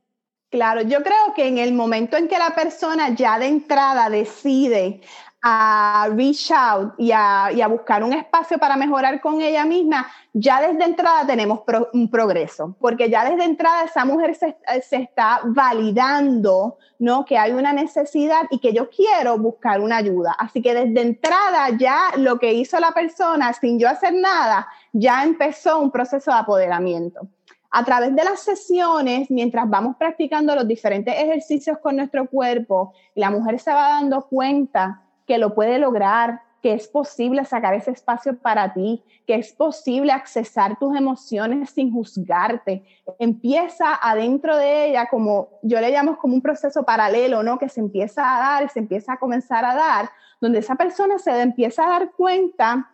Claro, 0.49 0.81
yo 0.81 1.01
creo 1.01 1.33
que 1.35 1.47
en 1.47 1.57
el 1.57 1.73
momento 1.73 2.17
en 2.17 2.27
que 2.27 2.37
la 2.37 2.53
persona 2.53 3.15
ya 3.15 3.39
de 3.39 3.47
entrada 3.47 4.09
decide 4.09 5.01
a 5.43 6.07
reach 6.11 6.51
out 6.51 6.93
y 6.99 7.11
a, 7.11 7.49
buscar 7.67 8.03
un 8.03 8.13
espacio 8.13 8.59
para 8.59 8.77
mejorar 8.77 9.19
con 9.21 9.41
ella 9.41 9.65
misma, 9.65 10.07
ya 10.33 10.61
desde 10.61 10.83
entrada 10.83 11.25
tenemos 11.25 11.61
un 11.93 12.09
progreso, 12.09 12.75
porque 12.79 13.09
ya 13.09 13.27
desde 13.27 13.45
entrada 13.45 13.85
esa 13.85 14.05
mujer 14.05 14.35
se, 14.35 14.55
se, 14.87 14.97
está 14.97 15.41
validando, 15.43 16.77
¿no? 16.99 17.25
Que 17.25 17.37
hay 17.37 17.53
una 17.53 17.73
necesidad 17.73 18.43
y 18.51 18.59
que 18.59 18.73
yo 18.73 18.89
quiero 18.89 19.37
buscar 19.39 19.81
una 19.81 19.97
ayuda. 19.97 20.35
Así 20.37 20.61
que 20.61 20.75
desde 20.75 21.01
entrada 21.01 21.69
ya 21.77 22.11
lo 22.17 22.37
que 22.37 22.53
hizo 22.53 22.79
la 22.79 22.91
persona 22.91 23.51
sin 23.53 23.79
yo 23.79 23.89
hacer 23.89 24.13
nada, 24.13 24.67
ya 24.93 25.23
empezó 25.23 25.79
un 25.79 25.89
proceso 25.89 26.31
de 26.31 26.37
apoderamiento. 26.37 27.27
A 27.71 27.85
través 27.85 28.13
de 28.15 28.23
las 28.23 28.41
sesiones, 28.41 29.31
mientras 29.31 29.67
vamos 29.67 29.95
practicando 29.97 30.53
los 30.53 30.67
diferentes 30.67 31.15
ejercicios 31.17 31.77
con 31.79 31.95
nuestro 31.95 32.27
cuerpo, 32.27 32.93
la 33.15 33.31
mujer 33.31 33.59
se 33.59 33.71
va 33.71 33.93
dando 33.93 34.27
cuenta 34.27 35.01
que 35.31 35.37
lo 35.37 35.55
puede 35.55 35.79
lograr, 35.79 36.41
que 36.61 36.73
es 36.73 36.89
posible 36.89 37.45
sacar 37.45 37.73
ese 37.73 37.91
espacio 37.91 38.37
para 38.37 38.73
ti, 38.73 39.01
que 39.25 39.35
es 39.35 39.53
posible 39.53 40.11
accesar 40.11 40.77
tus 40.77 40.93
emociones 40.93 41.69
sin 41.69 41.89
juzgarte. 41.93 42.83
Empieza 43.17 43.95
adentro 43.95 44.57
de 44.57 44.87
ella 44.87 45.07
como 45.09 45.47
yo 45.63 45.79
le 45.79 45.89
llamo 45.89 46.17
como 46.17 46.33
un 46.33 46.41
proceso 46.41 46.83
paralelo, 46.83 47.43
¿no? 47.43 47.57
Que 47.57 47.69
se 47.69 47.79
empieza 47.79 48.23
a 48.35 48.39
dar, 48.39 48.69
se 48.69 48.79
empieza 48.79 49.13
a 49.13 49.19
comenzar 49.19 49.63
a 49.63 49.73
dar, 49.73 50.09
donde 50.41 50.59
esa 50.59 50.75
persona 50.75 51.17
se 51.17 51.41
empieza 51.41 51.85
a 51.85 51.91
dar 51.91 52.11
cuenta, 52.11 52.91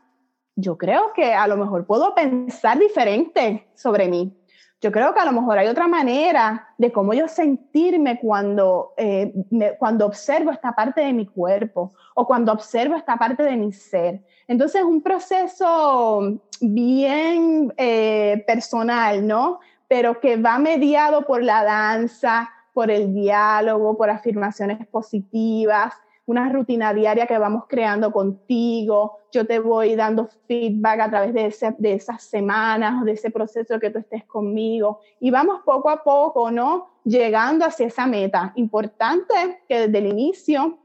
yo 0.55 0.77
creo 0.77 1.11
que 1.15 1.33
a 1.33 1.47
lo 1.47 1.57
mejor 1.57 1.87
puedo 1.87 2.13
pensar 2.13 2.77
diferente 2.77 3.67
sobre 3.73 4.09
mí 4.09 4.31
yo 4.79 4.91
creo 4.91 5.13
que 5.13 5.19
a 5.19 5.25
lo 5.25 5.31
mejor 5.31 5.57
hay 5.57 5.67
otra 5.67 5.87
manera 5.87 6.69
de 6.77 6.91
cómo 6.91 7.13
yo 7.13 7.27
sentirme 7.27 8.19
cuando, 8.19 8.93
eh, 8.97 9.33
cuando 9.79 10.05
observo 10.05 10.51
esta 10.51 10.73
parte 10.73 11.01
de 11.01 11.13
mi 11.13 11.25
cuerpo 11.25 11.93
o 12.13 12.27
cuando 12.27 12.51
observo 12.51 12.95
esta 12.95 13.17
parte 13.17 13.43
de 13.43 13.57
mi 13.57 13.71
ser. 13.71 14.21
Entonces 14.47 14.81
es 14.81 14.87
un 14.87 15.01
proceso 15.01 16.39
bien 16.61 17.73
eh, 17.77 18.43
personal, 18.45 19.25
¿no? 19.25 19.59
Pero 19.87 20.19
que 20.19 20.37
va 20.37 20.59
mediado 20.59 21.25
por 21.25 21.41
la 21.41 21.63
danza, 21.63 22.49
por 22.73 22.91
el 22.91 23.13
diálogo, 23.15 23.97
por 23.97 24.11
afirmaciones 24.11 24.85
positivas, 24.87 25.95
una 26.27 26.49
rutina 26.49 26.93
diaria 26.93 27.25
que 27.25 27.37
vamos 27.37 27.63
creando 27.67 28.11
contigo. 28.11 29.19
Yo 29.31 29.47
te 29.47 29.59
voy 29.59 29.95
dando 29.95 30.27
feedback 30.45 30.99
a 30.99 31.09
través 31.09 31.33
de, 31.33 31.75
de 31.77 31.93
esas 31.93 32.21
semanas 32.21 33.01
o 33.01 33.05
de 33.05 33.13
ese 33.13 33.31
proceso 33.31 33.79
que 33.79 33.89
tú 33.89 33.99
estés 33.99 34.25
conmigo. 34.25 34.99
Y 35.21 35.31
vamos 35.31 35.61
poco 35.65 35.89
a 35.89 36.03
poco, 36.03 36.51
¿no? 36.51 36.89
Llegando 37.05 37.65
hacia 37.65 37.87
esa 37.87 38.05
meta. 38.07 38.51
Importante 38.55 39.63
que 39.69 39.87
desde 39.87 39.97
el 39.99 40.07
inicio 40.07 40.77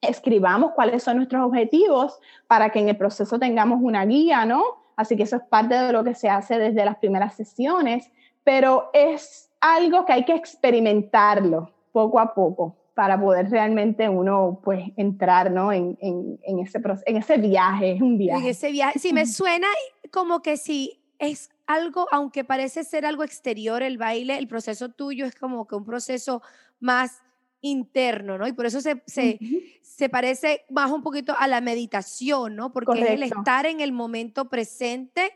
escribamos 0.00 0.72
cuáles 0.72 1.02
son 1.02 1.18
nuestros 1.18 1.44
objetivos 1.44 2.18
para 2.46 2.70
que 2.70 2.78
en 2.78 2.88
el 2.88 2.96
proceso 2.96 3.38
tengamos 3.38 3.80
una 3.82 4.06
guía, 4.06 4.46
¿no? 4.46 4.62
Así 4.96 5.14
que 5.14 5.24
eso 5.24 5.36
es 5.36 5.42
parte 5.42 5.74
de 5.74 5.92
lo 5.92 6.04
que 6.04 6.14
se 6.14 6.30
hace 6.30 6.58
desde 6.58 6.86
las 6.86 6.96
primeras 6.96 7.34
sesiones, 7.34 8.10
pero 8.44 8.88
es 8.94 9.50
algo 9.60 10.06
que 10.06 10.14
hay 10.14 10.24
que 10.24 10.34
experimentarlo 10.34 11.70
poco 11.92 12.18
a 12.18 12.32
poco 12.32 12.76
para 12.96 13.20
poder 13.20 13.50
realmente 13.50 14.08
uno 14.08 14.58
pues 14.64 14.90
entrar 14.96 15.50
¿no? 15.50 15.70
en, 15.70 15.98
en, 16.00 16.40
en 16.42 16.60
ese, 16.60 16.80
en 17.04 17.16
ese 17.18 17.36
viaje, 17.36 17.92
es 17.92 18.00
un 18.00 18.16
viaje. 18.16 18.40
En 18.40 18.48
ese 18.48 18.72
viaje, 18.72 18.98
sí, 18.98 19.12
me 19.12 19.26
suena 19.26 19.66
como 20.10 20.40
que 20.40 20.56
si 20.56 20.98
es 21.18 21.50
algo, 21.66 22.08
aunque 22.10 22.42
parece 22.42 22.84
ser 22.84 23.04
algo 23.04 23.22
exterior 23.22 23.82
el 23.82 23.98
baile, 23.98 24.38
el 24.38 24.48
proceso 24.48 24.88
tuyo 24.88 25.26
es 25.26 25.34
como 25.34 25.66
que 25.66 25.74
un 25.74 25.84
proceso 25.84 26.40
más 26.80 27.20
interno, 27.60 28.38
¿no? 28.38 28.48
Y 28.48 28.54
por 28.54 28.64
eso 28.64 28.80
se, 28.80 29.02
se, 29.06 29.38
se 29.82 30.08
parece 30.08 30.64
más 30.70 30.90
un 30.90 31.02
poquito 31.02 31.34
a 31.38 31.48
la 31.48 31.60
meditación, 31.60 32.56
¿no? 32.56 32.72
Porque 32.72 32.98
es 32.98 33.10
el 33.10 33.24
estar 33.24 33.66
en 33.66 33.82
el 33.82 33.92
momento 33.92 34.48
presente 34.48 35.34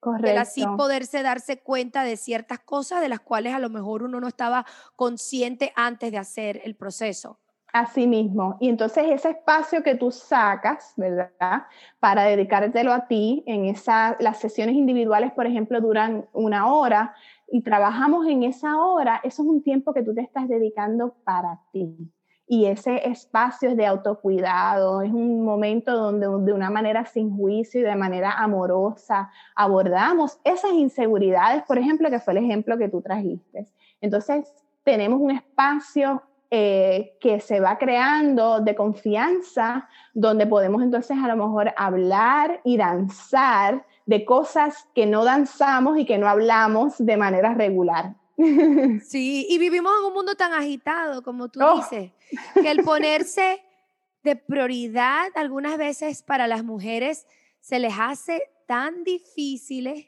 Correcto. 0.00 0.40
así 0.40 0.64
poderse 0.78 1.22
darse 1.22 1.60
cuenta 1.60 2.04
de 2.04 2.16
ciertas 2.16 2.58
cosas 2.58 3.02
de 3.02 3.10
las 3.10 3.20
cuales 3.20 3.54
a 3.54 3.58
lo 3.58 3.68
mejor 3.68 4.02
uno 4.02 4.18
no 4.18 4.28
estaba 4.28 4.64
consciente 4.96 5.72
antes 5.76 6.10
de 6.10 6.18
hacer 6.18 6.60
el 6.64 6.74
proceso. 6.74 7.38
Así 7.72 8.06
mismo. 8.06 8.56
Y 8.60 8.68
entonces 8.68 9.04
ese 9.08 9.30
espacio 9.30 9.82
que 9.82 9.94
tú 9.94 10.10
sacas, 10.10 10.92
¿verdad? 10.96 11.66
Para 12.00 12.24
dedicártelo 12.24 12.92
a 12.92 13.06
ti, 13.06 13.44
en 13.46 13.66
esa, 13.66 14.16
las 14.18 14.40
sesiones 14.40 14.74
individuales, 14.74 15.32
por 15.32 15.46
ejemplo, 15.46 15.80
duran 15.80 16.26
una 16.32 16.72
hora 16.72 17.14
y 17.46 17.62
trabajamos 17.62 18.26
en 18.26 18.42
esa 18.42 18.80
hora, 18.80 19.20
eso 19.22 19.42
es 19.42 19.48
un 19.48 19.62
tiempo 19.62 19.92
que 19.92 20.02
tú 20.02 20.14
te 20.14 20.22
estás 20.22 20.48
dedicando 20.48 21.14
para 21.24 21.60
ti 21.72 22.10
y 22.52 22.66
ese 22.66 23.08
espacio 23.08 23.70
es 23.70 23.76
de 23.76 23.86
autocuidado, 23.86 25.02
es 25.02 25.12
un 25.12 25.44
momento 25.44 25.96
donde 25.96 26.26
de 26.26 26.52
una 26.52 26.68
manera 26.68 27.06
sin 27.06 27.36
juicio 27.36 27.80
y 27.80 27.84
de 27.84 27.94
manera 27.94 28.32
amorosa 28.32 29.30
abordamos 29.54 30.40
esas 30.42 30.72
inseguridades, 30.72 31.62
por 31.62 31.78
ejemplo, 31.78 32.10
que 32.10 32.18
fue 32.18 32.32
el 32.32 32.44
ejemplo 32.44 32.76
que 32.76 32.88
tú 32.88 33.02
trajiste. 33.02 33.68
Entonces, 34.00 34.52
tenemos 34.82 35.20
un 35.20 35.30
espacio 35.30 36.24
eh, 36.50 37.16
que 37.20 37.38
se 37.38 37.60
va 37.60 37.78
creando 37.78 38.58
de 38.58 38.74
confianza, 38.74 39.88
donde 40.12 40.44
podemos 40.48 40.82
entonces 40.82 41.16
a 41.22 41.28
lo 41.28 41.36
mejor 41.36 41.72
hablar 41.76 42.62
y 42.64 42.76
danzar 42.76 43.86
de 44.06 44.24
cosas 44.24 44.88
que 44.92 45.06
no 45.06 45.24
danzamos 45.24 45.98
y 45.98 46.04
que 46.04 46.18
no 46.18 46.26
hablamos 46.26 46.94
de 46.98 47.16
manera 47.16 47.54
regular. 47.54 48.16
Sí, 49.04 49.46
y 49.48 49.58
vivimos 49.58 49.92
en 49.98 50.06
un 50.06 50.14
mundo 50.14 50.34
tan 50.34 50.52
agitado, 50.52 51.22
como 51.22 51.48
tú 51.48 51.60
oh. 51.62 51.76
dices, 51.76 52.12
que 52.54 52.70
el 52.70 52.82
ponerse 52.82 53.62
de 54.22 54.36
prioridad 54.36 55.28
algunas 55.34 55.78
veces 55.78 56.22
para 56.22 56.46
las 56.46 56.64
mujeres 56.64 57.26
se 57.60 57.78
les 57.78 57.94
hace 57.98 58.42
tan 58.66 59.04
difíciles 59.04 60.06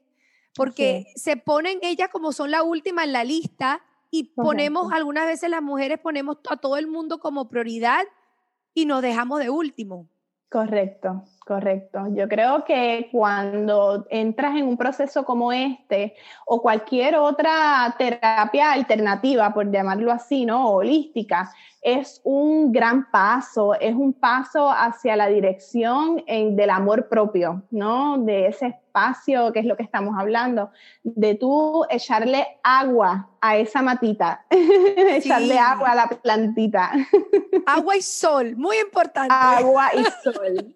porque 0.54 1.06
se 1.16 1.36
ponen 1.36 1.78
ellas 1.82 2.08
como 2.10 2.32
son 2.32 2.50
la 2.50 2.62
última 2.62 3.04
en 3.04 3.12
la 3.12 3.24
lista 3.24 3.82
y 4.10 4.24
ponemos, 4.24 4.92
algunas 4.92 5.26
veces 5.26 5.48
las 5.48 5.62
mujeres 5.62 5.98
ponemos 5.98 6.36
a 6.50 6.58
todo 6.58 6.76
el 6.76 6.86
mundo 6.86 7.18
como 7.18 7.48
prioridad 7.48 8.04
y 8.74 8.84
nos 8.84 9.00
dejamos 9.00 9.40
de 9.40 9.48
último. 9.48 10.08
Correcto, 10.52 11.22
correcto. 11.46 12.08
Yo 12.10 12.28
creo 12.28 12.62
que 12.66 13.08
cuando 13.10 14.06
entras 14.10 14.54
en 14.54 14.66
un 14.66 14.76
proceso 14.76 15.24
como 15.24 15.50
este 15.50 16.14
o 16.44 16.60
cualquier 16.60 17.16
otra 17.16 17.94
terapia 17.96 18.72
alternativa, 18.72 19.54
por 19.54 19.72
llamarlo 19.72 20.12
así, 20.12 20.44
¿no? 20.44 20.68
Holística, 20.68 21.50
es 21.80 22.20
un 22.24 22.70
gran 22.70 23.10
paso, 23.10 23.72
es 23.80 23.94
un 23.94 24.12
paso 24.12 24.70
hacia 24.70 25.16
la 25.16 25.28
dirección 25.28 26.22
del 26.26 26.68
amor 26.68 27.08
propio, 27.08 27.62
¿no? 27.70 28.18
De 28.18 28.48
ese 28.48 28.66
espacio 28.92 29.52
que 29.52 29.60
es 29.60 29.64
lo 29.64 29.76
que 29.76 29.82
estamos 29.82 30.14
hablando, 30.18 30.70
de 31.02 31.34
tú 31.34 31.84
echarle 31.88 32.46
agua 32.62 33.30
a 33.40 33.56
esa 33.56 33.80
matita, 33.80 34.44
echarle 34.50 35.58
agua 35.58 35.92
a 35.92 35.94
la 35.94 36.08
plantita. 36.08 36.92
Agua 37.66 37.96
y 37.96 38.02
sol, 38.02 38.56
muy 38.56 38.76
importante. 38.78 39.32
Agua 39.32 39.90
y 39.94 40.04
sol. 40.24 40.74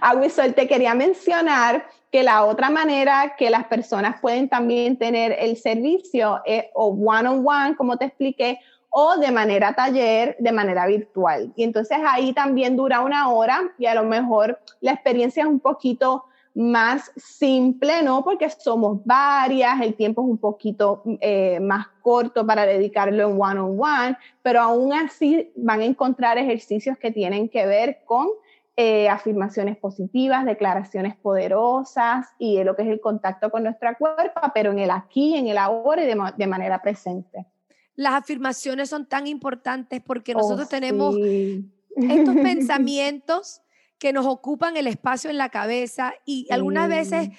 agua 0.00 0.26
y 0.26 0.30
sol. 0.30 0.54
Te 0.54 0.66
quería 0.66 0.94
mencionar 0.94 1.86
que 2.10 2.22
la 2.22 2.44
otra 2.44 2.68
manera 2.68 3.36
que 3.36 3.48
las 3.48 3.64
personas 3.66 4.20
pueden 4.20 4.48
también 4.48 4.98
tener 4.98 5.36
el 5.38 5.56
servicio 5.56 6.40
es 6.44 6.64
o 6.74 6.86
one 6.88 7.28
on 7.28 7.46
one, 7.46 7.76
como 7.76 7.96
te 7.96 8.06
expliqué, 8.06 8.58
o 9.00 9.16
de 9.16 9.30
manera 9.30 9.74
taller, 9.74 10.34
de 10.40 10.50
manera 10.50 10.84
virtual. 10.88 11.52
Y 11.54 11.62
entonces 11.62 11.98
ahí 12.04 12.32
también 12.32 12.76
dura 12.76 13.00
una 13.00 13.30
hora 13.30 13.72
y 13.78 13.86
a 13.86 13.94
lo 13.94 14.02
mejor 14.02 14.58
la 14.80 14.90
experiencia 14.90 15.44
es 15.44 15.48
un 15.48 15.60
poquito 15.60 16.24
más 16.52 17.12
simple, 17.14 18.02
¿no? 18.02 18.24
Porque 18.24 18.50
somos 18.50 18.98
varias, 19.04 19.80
el 19.82 19.94
tiempo 19.94 20.22
es 20.22 20.28
un 20.28 20.38
poquito 20.38 21.04
eh, 21.20 21.60
más 21.60 21.86
corto 22.02 22.44
para 22.44 22.66
dedicarlo 22.66 23.30
en 23.30 23.40
one-on-one, 23.40 24.16
pero 24.42 24.62
aún 24.62 24.92
así 24.92 25.52
van 25.54 25.80
a 25.80 25.84
encontrar 25.84 26.36
ejercicios 26.36 26.98
que 26.98 27.12
tienen 27.12 27.48
que 27.48 27.66
ver 27.66 28.00
con 28.04 28.26
eh, 28.76 29.08
afirmaciones 29.08 29.76
positivas, 29.76 30.44
declaraciones 30.44 31.14
poderosas 31.14 32.26
y 32.36 32.64
lo 32.64 32.74
que 32.74 32.82
es 32.82 32.88
el 32.88 33.00
contacto 33.00 33.52
con 33.52 33.62
nuestra 33.62 33.94
cuerpo, 33.94 34.40
pero 34.52 34.72
en 34.72 34.80
el 34.80 34.90
aquí, 34.90 35.36
en 35.36 35.46
el 35.46 35.58
ahora 35.58 36.02
y 36.02 36.06
de 36.36 36.46
manera 36.48 36.82
presente 36.82 37.46
las 37.98 38.14
afirmaciones 38.14 38.88
son 38.88 39.06
tan 39.06 39.26
importantes 39.26 40.00
porque 40.00 40.32
oh, 40.32 40.38
nosotros 40.38 40.68
tenemos 40.68 41.16
estos 41.16 42.36
pensamientos 42.44 43.60
que 43.98 44.12
nos 44.12 44.24
ocupan 44.24 44.76
el 44.76 44.86
espacio 44.86 45.30
en 45.30 45.36
la 45.36 45.48
cabeza 45.48 46.14
y 46.24 46.46
algunas 46.48 46.88
veces 46.88 47.30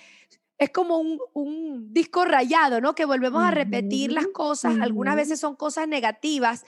es 0.58 0.70
como 0.72 0.98
un, 0.98 1.94
disco 1.94 2.26
rayado, 2.26 2.82
¿no? 2.82 2.94
Que 2.94 3.06
volvemos 3.06 3.42
a 3.42 3.52
repetir 3.52 4.12
las 4.12 4.28
cosas, 4.28 4.76
algunas 4.82 5.16
veces 5.16 5.40
son 5.40 5.56
cosas 5.56 5.88
negativas. 5.88 6.66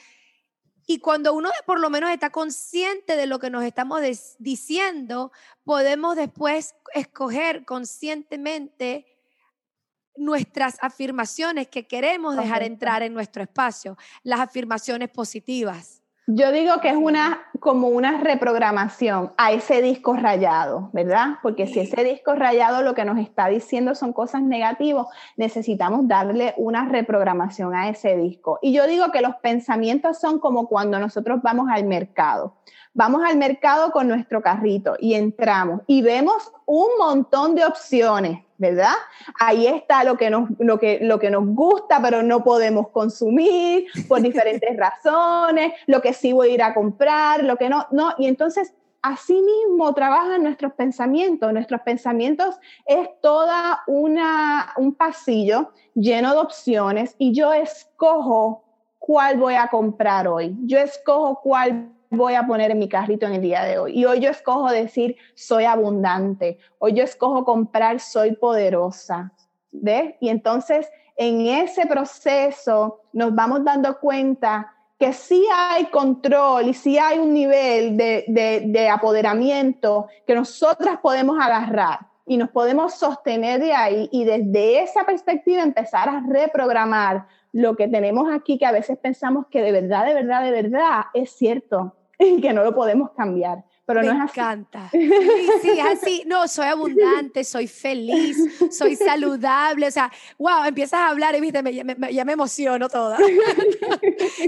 Y 0.88 1.00
cuando 1.00 1.34
uno 1.34 1.50
por 1.66 1.82
lo 1.82 1.90
menos 1.90 2.12
está 2.12 2.30
consciente 2.30 3.18
de 3.18 3.26
lo 3.26 3.40
que 3.40 3.50
nos 3.50 3.66
estamos 3.66 4.02
diciendo, 4.40 5.34
podemos 5.66 6.16
después 6.16 6.76
escoger 6.94 7.66
conscientemente 7.66 9.06
nuestras 10.16 10.78
afirmaciones 10.82 11.68
que 11.68 11.88
queremos 11.88 12.36
dejar 12.36 12.64
entrar 12.64 13.04
en 13.04 13.14
nuestro 13.14 13.44
espacio, 13.44 13.98
las 14.24 14.40
afirmaciones 14.40 15.10
positivas. 15.10 16.02
Yo 16.28 16.52
digo 16.52 16.80
que 16.82 16.90
es 16.90 16.96
una 16.96 17.42
como 17.60 17.90
una 17.90 18.20
reprogramación 18.20 19.34
a 19.38 19.52
ese 19.52 19.82
disco 19.82 20.16
rayado, 20.16 20.90
¿verdad? 20.94 21.40
Porque 21.44 21.68
si 21.68 21.80
ese 21.80 22.04
disco 22.04 22.36
rayado 22.36 22.84
lo 22.84 22.96
que 22.96 23.06
nos 23.06 23.20
está 23.20 23.48
diciendo 23.48 23.96
son 23.96 24.14
cosas 24.14 24.42
negativas, 24.42 25.08
necesitamos 25.36 26.08
darle 26.08 26.54
una 26.58 26.86
reprogramación 26.86 27.76
a 27.76 27.90
ese 27.90 28.16
disco. 28.18 28.60
Y 28.62 28.72
yo 28.74 28.88
digo 28.88 29.12
que 29.12 29.22
los 29.22 29.36
pensamientos 29.38 30.20
son 30.20 30.40
como 30.40 30.68
cuando 30.68 31.00
nosotros 31.00 31.42
vamos 31.44 31.68
al 31.70 31.86
mercado. 31.86 32.56
Vamos 32.94 33.24
al 33.26 33.38
mercado 33.38 33.92
con 33.92 34.08
nuestro 34.08 34.42
carrito 34.42 34.96
y 35.00 35.14
entramos 35.14 35.82
y 35.88 36.02
vemos 36.02 36.52
un 36.66 36.88
montón 37.00 37.56
de 37.56 37.66
opciones 37.66 38.44
¿verdad? 38.62 38.94
Ahí 39.40 39.66
está 39.66 40.04
lo 40.04 40.16
que, 40.18 40.30
nos, 40.30 40.50
lo, 40.60 40.80
que, 40.80 41.00
lo 41.02 41.20
que 41.20 41.32
nos 41.32 41.48
gusta, 41.48 42.00
pero 42.00 42.22
no 42.22 42.44
podemos 42.44 42.90
consumir 42.90 43.88
por 44.08 44.22
diferentes 44.22 44.78
razones, 44.78 45.74
lo 45.88 46.00
que 46.00 46.14
sí 46.14 46.32
voy 46.32 46.52
a 46.52 46.54
ir 46.54 46.64
a 46.64 46.74
comprar, 46.76 47.44
lo 47.44 47.58
que 47.58 47.70
no, 47.70 47.88
no. 47.92 48.14
Y 48.20 48.28
entonces, 48.28 48.74
así 49.02 49.34
mismo 49.34 49.92
trabajan 49.96 50.44
nuestros 50.44 50.74
pensamientos. 50.74 51.52
Nuestros 51.52 51.82
pensamientos 51.82 52.56
es 52.86 53.10
toda 53.20 53.82
una, 53.88 54.74
un 54.78 54.94
pasillo 54.94 55.72
lleno 55.96 56.34
de 56.34 56.40
opciones 56.40 57.16
y 57.18 57.34
yo 57.34 57.52
escojo 57.52 58.64
cuál 59.00 59.38
voy 59.38 59.56
a 59.56 59.70
comprar 59.70 60.28
hoy. 60.28 60.56
Yo 60.66 60.78
escojo 60.78 61.42
cuál 61.42 61.90
voy 62.12 62.36
a 62.36 62.46
poner 62.46 62.72
en 62.72 62.80
mi 62.80 62.90
carrito 62.90 63.26
en 63.26 63.34
el 63.34 63.42
día 63.42 63.64
de 63.64 63.80
hoy. 63.80 63.98
Y 63.98 64.06
hoy 64.06 64.20
yo 64.20 64.30
escojo 64.30 64.70
decir, 64.70 65.16
soy 65.34 65.64
abundante. 65.64 66.60
Hoy 66.78 66.94
yo 66.94 67.04
escojo 67.04 67.46
comprar, 67.46 68.00
soy 68.00 68.36
poderosa. 68.36 69.32
¿Ves? 69.72 70.16
Y 70.20 70.30
entonces 70.30 70.90
en 71.16 71.48
ese 71.48 71.86
proceso 71.88 73.02
nos 73.14 73.34
vamos 73.34 73.64
dando 73.64 73.98
cuenta 74.00 74.74
que 75.00 75.14
sí 75.14 75.44
hay 75.54 75.86
control 75.86 76.68
y 76.68 76.74
sí 76.74 76.98
hay 76.98 77.18
un 77.18 77.34
nivel 77.34 77.96
de, 77.98 78.26
de, 78.28 78.64
de 78.68 78.90
apoderamiento 78.90 80.08
que 80.28 80.36
nosotras 80.36 81.00
podemos 81.02 81.40
agarrar 81.40 82.08
y 82.28 82.38
nos 82.38 82.50
podemos 82.50 82.94
sostener 82.96 83.60
de 83.62 83.74
ahí 83.74 84.10
y 84.12 84.26
desde 84.26 84.84
esa 84.84 85.06
perspectiva 85.06 85.64
empezar 85.64 86.08
a 86.08 86.24
reprogramar 86.28 87.26
lo 87.52 87.76
que 87.76 87.88
tenemos 87.88 88.32
aquí 88.32 88.58
que 88.58 88.66
a 88.66 88.72
veces 88.72 88.98
pensamos 88.98 89.48
que 89.50 89.62
de 89.62 89.72
verdad, 89.72 90.06
de 90.06 90.14
verdad, 90.14 90.44
de 90.44 90.52
verdad 90.52 91.02
es 91.14 91.32
cierto 91.32 91.96
que 92.42 92.54
no 92.54 92.64
lo 92.64 92.74
podemos 92.74 93.12
cambiar. 93.12 93.64
Pero 93.86 94.04
no 94.04 94.12
es 94.12 94.22
así. 94.22 94.40
encanta. 94.40 94.90
Sí, 94.92 95.10
sí, 95.62 95.80
así. 95.80 96.24
No, 96.26 96.48
soy 96.48 96.68
abundante, 96.68 97.44
soy 97.44 97.68
feliz, 97.68 98.38
soy 98.72 98.96
saludable. 98.96 99.88
O 99.88 99.92
sea, 99.92 100.12
wow, 100.38 100.64
empiezas 100.66 101.00
a 101.00 101.10
hablar 101.10 101.36
y 101.36 101.42
viste, 101.42 101.62
me, 101.62 102.14
ya 102.14 102.24
me 102.24 102.34
emociono 102.34 102.90
toda. 102.90 103.18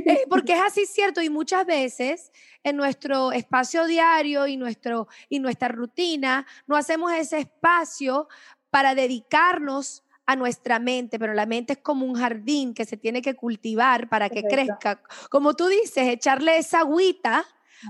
Eh, 0.05 0.25
porque 0.29 0.53
es 0.53 0.61
así 0.61 0.85
cierto 0.85 1.21
y 1.21 1.29
muchas 1.29 1.65
veces 1.65 2.31
en 2.63 2.75
nuestro 2.75 3.31
espacio 3.31 3.85
diario 3.85 4.47
y, 4.47 4.57
nuestro, 4.57 5.07
y 5.29 5.39
nuestra 5.39 5.67
rutina 5.67 6.45
no 6.67 6.75
hacemos 6.75 7.11
ese 7.13 7.39
espacio 7.39 8.27
para 8.69 8.95
dedicarnos 8.95 10.03
a 10.25 10.35
nuestra 10.35 10.79
mente, 10.79 11.19
pero 11.19 11.33
la 11.33 11.45
mente 11.45 11.73
es 11.73 11.79
como 11.79 12.05
un 12.05 12.15
jardín 12.15 12.73
que 12.73 12.85
se 12.85 12.97
tiene 12.97 13.21
que 13.21 13.35
cultivar 13.35 14.09
para 14.09 14.29
que 14.29 14.43
crezca. 14.43 15.01
Como 15.29 15.53
tú 15.53 15.67
dices, 15.67 16.07
echarle 16.07 16.57
esa 16.57 16.79
agüita 16.79 17.45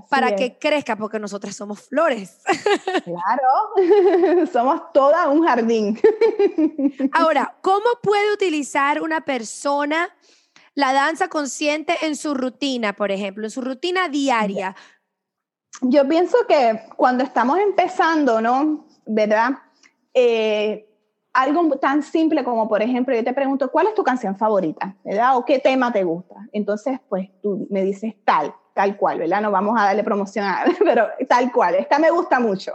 para 0.08 0.34
que 0.36 0.58
crezca, 0.58 0.96
porque 0.96 1.18
nosotras 1.18 1.54
somos 1.54 1.82
flores. 1.82 2.40
Claro, 3.04 4.46
somos 4.52 4.92
toda 4.92 5.28
un 5.28 5.44
jardín. 5.46 5.98
Ahora, 7.12 7.56
¿cómo 7.60 7.84
puede 8.02 8.32
utilizar 8.32 9.02
una 9.02 9.20
persona 9.22 10.08
la 10.74 10.92
danza 10.92 11.28
consciente 11.28 11.94
en 12.02 12.16
su 12.16 12.34
rutina, 12.34 12.94
por 12.94 13.10
ejemplo, 13.10 13.44
en 13.44 13.50
su 13.50 13.60
rutina 13.60 14.08
diaria? 14.08 14.74
Yo 15.82 16.08
pienso 16.08 16.38
que 16.48 16.80
cuando 16.96 17.24
estamos 17.24 17.58
empezando, 17.58 18.40
¿no? 18.40 18.86
¿Verdad? 19.06 19.50
Eh, 20.14 20.88
algo 21.32 21.76
tan 21.78 22.02
simple 22.02 22.44
como, 22.44 22.68
por 22.68 22.82
ejemplo, 22.82 23.14
yo 23.14 23.24
te 23.24 23.34
pregunto, 23.34 23.70
¿cuál 23.70 23.88
es 23.88 23.94
tu 23.94 24.04
canción 24.04 24.36
favorita? 24.36 24.96
¿Verdad? 25.04 25.36
¿O 25.36 25.44
qué 25.44 25.58
tema 25.58 25.92
te 25.92 26.04
gusta? 26.04 26.36
Entonces, 26.52 27.00
pues 27.08 27.28
tú 27.42 27.66
me 27.70 27.82
dices 27.82 28.14
tal 28.24 28.54
tal 28.74 28.96
cual, 28.96 29.20
¿verdad? 29.20 29.40
No 29.40 29.50
vamos 29.50 29.80
a 29.80 29.84
darle 29.84 30.04
promoción 30.04 30.44
a, 30.44 30.64
pero 30.84 31.08
tal 31.28 31.50
cual, 31.52 31.76
esta 31.76 31.98
me 31.98 32.10
gusta 32.10 32.40
mucho. 32.40 32.72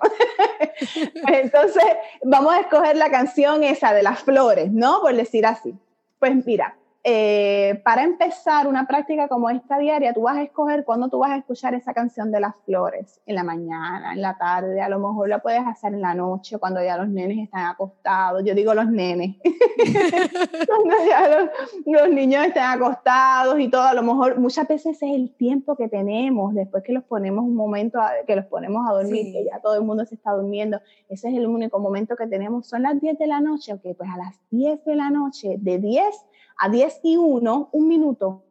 Entonces, 1.27 1.83
vamos 2.23 2.53
a 2.53 2.61
escoger 2.61 2.95
la 2.95 3.11
canción 3.11 3.63
esa 3.63 3.93
de 3.93 4.01
las 4.01 4.19
flores, 4.23 4.71
¿no? 4.71 5.01
Por 5.01 5.15
decir 5.15 5.45
así. 5.45 5.75
Pues 6.17 6.45
mira, 6.45 6.75
eh, 7.01 7.81
para 7.85 8.03
empezar 8.03 8.67
una 8.67 8.85
práctica 8.85 9.29
como 9.29 9.49
esta 9.49 9.77
diaria, 9.77 10.13
tú 10.13 10.23
vas 10.23 10.35
a 10.35 10.43
escoger 10.43 10.83
cuándo 10.83 11.07
tú 11.07 11.19
vas 11.19 11.31
a 11.31 11.37
escuchar 11.37 11.73
esa 11.73 11.93
canción 11.93 12.29
de 12.29 12.41
las 12.41 12.53
flores, 12.65 13.21
en 13.25 13.35
la 13.35 13.43
mañana, 13.45 14.11
en 14.11 14.21
la 14.21 14.37
tarde, 14.37 14.81
a 14.81 14.89
lo 14.89 14.99
mejor 14.99 15.29
la 15.29 15.39
puedes 15.39 15.61
hacer 15.65 15.93
en 15.93 16.01
la 16.01 16.13
noche, 16.13 16.57
cuando 16.57 16.83
ya 16.83 16.97
los 16.97 17.07
nenes 17.07 17.37
están 17.37 17.67
acostados, 17.67 18.43
yo 18.43 18.53
digo 18.53 18.73
los 18.73 18.87
nenes, 18.87 19.37
cuando 20.67 20.95
ya 21.07 21.49
los, 21.85 22.09
niños 22.09 22.45
están 22.45 22.77
acostados 22.77 23.57
y 23.61 23.69
todo, 23.69 23.83
a 23.83 23.93
lo 23.93 24.03
mejor 24.03 24.37
muchas 24.37 24.67
veces 24.67 25.01
es 25.01 25.09
el 25.09 25.33
tiempo 25.37 25.77
que 25.77 25.87
tenemos 25.87 26.53
después 26.53 26.83
que 26.83 26.91
los 26.91 27.05
ponemos 27.05 27.45
un 27.45 27.55
momento, 27.55 27.97
que 28.27 28.35
los 28.35 28.45
ponemos 28.47 28.85
a 28.89 28.93
dormir, 28.93 29.31
que 29.31 29.45
ya 29.45 29.61
todo 29.61 29.75
el 29.75 29.83
mundo 29.83 30.05
se 30.05 30.15
está 30.15 30.31
durmiendo, 30.31 30.81
ese 31.07 31.29
es 31.29 31.35
el 31.35 31.47
único 31.47 31.79
momento 31.79 32.17
que 32.17 32.27
tenemos, 32.27 32.67
son 32.67 32.83
las 32.83 32.99
10 32.99 33.17
de 33.17 33.27
la 33.27 33.39
noche, 33.39 33.71
ok, 33.71 33.95
pues 33.97 34.09
a 34.09 34.17
las 34.17 34.35
10 34.51 34.83
de 34.83 34.95
la 34.97 35.09
noche, 35.09 35.55
de 35.59 35.77
10 35.77 36.25
a 36.59 36.69
10 36.69 36.99
y 37.03 37.17
1, 37.17 37.69
un 37.71 37.87
minuto, 37.87 38.43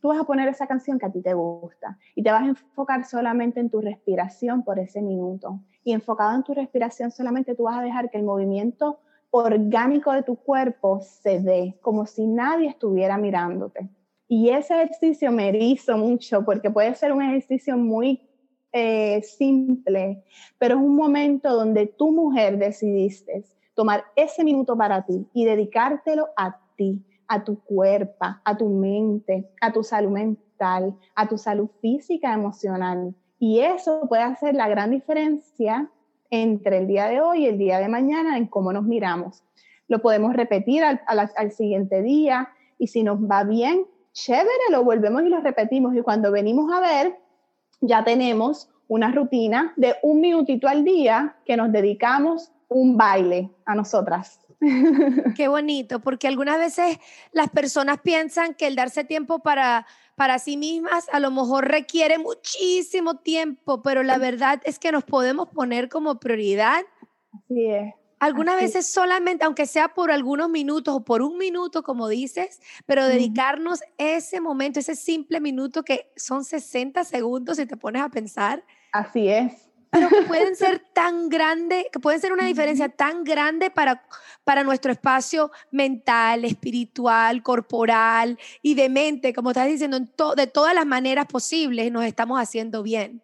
tú 0.00 0.08
vas 0.08 0.18
a 0.18 0.24
poner 0.24 0.48
esa 0.48 0.66
canción 0.66 0.98
que 0.98 1.06
a 1.06 1.12
ti 1.12 1.22
te 1.22 1.32
gusta 1.32 1.98
y 2.14 2.22
te 2.22 2.30
vas 2.30 2.42
a 2.42 2.48
enfocar 2.48 3.06
solamente 3.06 3.60
en 3.60 3.70
tu 3.70 3.80
respiración 3.80 4.62
por 4.62 4.78
ese 4.78 5.00
minuto. 5.00 5.60
Y 5.82 5.92
enfocado 5.92 6.34
en 6.34 6.42
tu 6.42 6.52
respiración 6.52 7.10
solamente 7.10 7.54
tú 7.54 7.62
vas 7.62 7.78
a 7.78 7.82
dejar 7.82 8.10
que 8.10 8.18
el 8.18 8.24
movimiento 8.24 8.98
orgánico 9.30 10.12
de 10.12 10.22
tu 10.22 10.36
cuerpo 10.36 11.00
se 11.00 11.40
dé, 11.40 11.78
como 11.80 12.06
si 12.06 12.26
nadie 12.26 12.68
estuviera 12.68 13.16
mirándote. 13.16 13.88
Y 14.28 14.50
ese 14.50 14.74
ejercicio 14.74 15.32
me 15.32 15.50
hizo 15.56 15.96
mucho 15.96 16.44
porque 16.44 16.70
puede 16.70 16.94
ser 16.94 17.12
un 17.12 17.22
ejercicio 17.22 17.76
muy 17.76 18.20
eh, 18.72 19.22
simple, 19.22 20.24
pero 20.58 20.74
es 20.74 20.82
un 20.82 20.96
momento 20.96 21.54
donde 21.54 21.86
tu 21.86 22.10
mujer 22.10 22.58
decidiste 22.58 23.44
tomar 23.74 24.04
ese 24.16 24.44
minuto 24.44 24.76
para 24.76 25.04
ti 25.04 25.26
y 25.32 25.44
dedicártelo 25.44 26.28
a 26.36 26.58
ti, 26.76 27.04
a 27.28 27.44
tu 27.44 27.60
cuerpo, 27.62 28.26
a 28.44 28.56
tu 28.56 28.68
mente, 28.68 29.50
a 29.60 29.72
tu 29.72 29.82
salud 29.82 30.10
mental, 30.10 30.94
a 31.14 31.28
tu 31.28 31.38
salud 31.38 31.68
física, 31.80 32.32
emocional. 32.32 33.14
Y 33.38 33.60
eso 33.60 34.02
puede 34.08 34.22
hacer 34.22 34.54
la 34.54 34.68
gran 34.68 34.90
diferencia 34.90 35.90
entre 36.30 36.78
el 36.78 36.86
día 36.86 37.06
de 37.06 37.20
hoy 37.20 37.44
y 37.44 37.46
el 37.46 37.58
día 37.58 37.78
de 37.78 37.88
mañana 37.88 38.36
en 38.36 38.46
cómo 38.46 38.72
nos 38.72 38.84
miramos. 38.84 39.42
Lo 39.88 40.00
podemos 40.00 40.34
repetir 40.34 40.82
al, 40.82 41.00
al 41.06 41.52
siguiente 41.52 42.02
día 42.02 42.48
y 42.78 42.88
si 42.88 43.02
nos 43.02 43.18
va 43.20 43.44
bien, 43.44 43.86
chévere, 44.12 44.70
lo 44.70 44.84
volvemos 44.84 45.22
y 45.22 45.28
lo 45.28 45.40
repetimos. 45.40 45.94
Y 45.94 46.02
cuando 46.02 46.32
venimos 46.32 46.72
a 46.72 46.80
ver, 46.80 47.18
ya 47.80 48.04
tenemos 48.04 48.70
una 48.88 49.12
rutina 49.12 49.72
de 49.76 49.94
un 50.02 50.20
minutito 50.20 50.68
al 50.68 50.84
día 50.84 51.36
que 51.44 51.56
nos 51.56 51.72
dedicamos 51.72 52.52
un 52.68 52.96
baile 52.96 53.50
a 53.66 53.74
nosotras. 53.74 54.40
Qué 55.36 55.48
bonito, 55.48 56.00
porque 56.00 56.28
algunas 56.28 56.58
veces 56.58 56.98
las 57.32 57.50
personas 57.50 58.00
piensan 58.00 58.54
que 58.54 58.66
el 58.66 58.76
darse 58.76 59.04
tiempo 59.04 59.40
para, 59.40 59.86
para 60.16 60.38
sí 60.38 60.56
mismas 60.56 61.08
a 61.12 61.20
lo 61.20 61.30
mejor 61.30 61.68
requiere 61.68 62.18
muchísimo 62.18 63.16
tiempo, 63.18 63.82
pero 63.82 64.02
la 64.02 64.18
verdad 64.18 64.60
es 64.64 64.78
que 64.78 64.92
nos 64.92 65.04
podemos 65.04 65.48
poner 65.48 65.88
como 65.88 66.18
prioridad. 66.20 66.82
Así 67.32 67.66
es. 67.66 67.94
Algunas 68.20 68.56
veces 68.56 68.86
solamente, 68.86 69.44
aunque 69.44 69.66
sea 69.66 69.88
por 69.88 70.10
algunos 70.10 70.48
minutos 70.48 70.94
o 70.94 71.04
por 71.04 71.20
un 71.20 71.36
minuto, 71.36 71.82
como 71.82 72.08
dices, 72.08 72.58
pero 72.86 73.04
dedicarnos 73.06 73.80
ese 73.98 74.40
momento, 74.40 74.80
ese 74.80 74.96
simple 74.96 75.40
minuto 75.40 75.82
que 75.82 76.10
son 76.16 76.42
60 76.42 77.04
segundos 77.04 77.58
si 77.58 77.66
te 77.66 77.76
pones 77.76 78.00
a 78.00 78.08
pensar. 78.08 78.64
Así 78.92 79.28
es. 79.28 79.63
Pero 79.94 80.08
que 80.08 80.22
pueden 80.22 80.56
ser 80.56 80.82
tan 80.92 81.28
grande, 81.28 81.88
que 81.92 82.00
pueden 82.00 82.20
ser 82.20 82.32
una 82.32 82.46
diferencia 82.46 82.88
tan 82.88 83.22
grande 83.22 83.70
para, 83.70 84.02
para 84.42 84.64
nuestro 84.64 84.90
espacio 84.90 85.52
mental, 85.70 86.44
espiritual, 86.44 87.42
corporal 87.42 88.38
y 88.60 88.74
de 88.74 88.88
mente, 88.88 89.32
como 89.32 89.50
estás 89.50 89.68
diciendo, 89.68 90.00
de 90.36 90.46
todas 90.48 90.74
las 90.74 90.84
maneras 90.84 91.26
posibles 91.26 91.92
nos 91.92 92.04
estamos 92.04 92.40
haciendo 92.40 92.82
bien. 92.82 93.22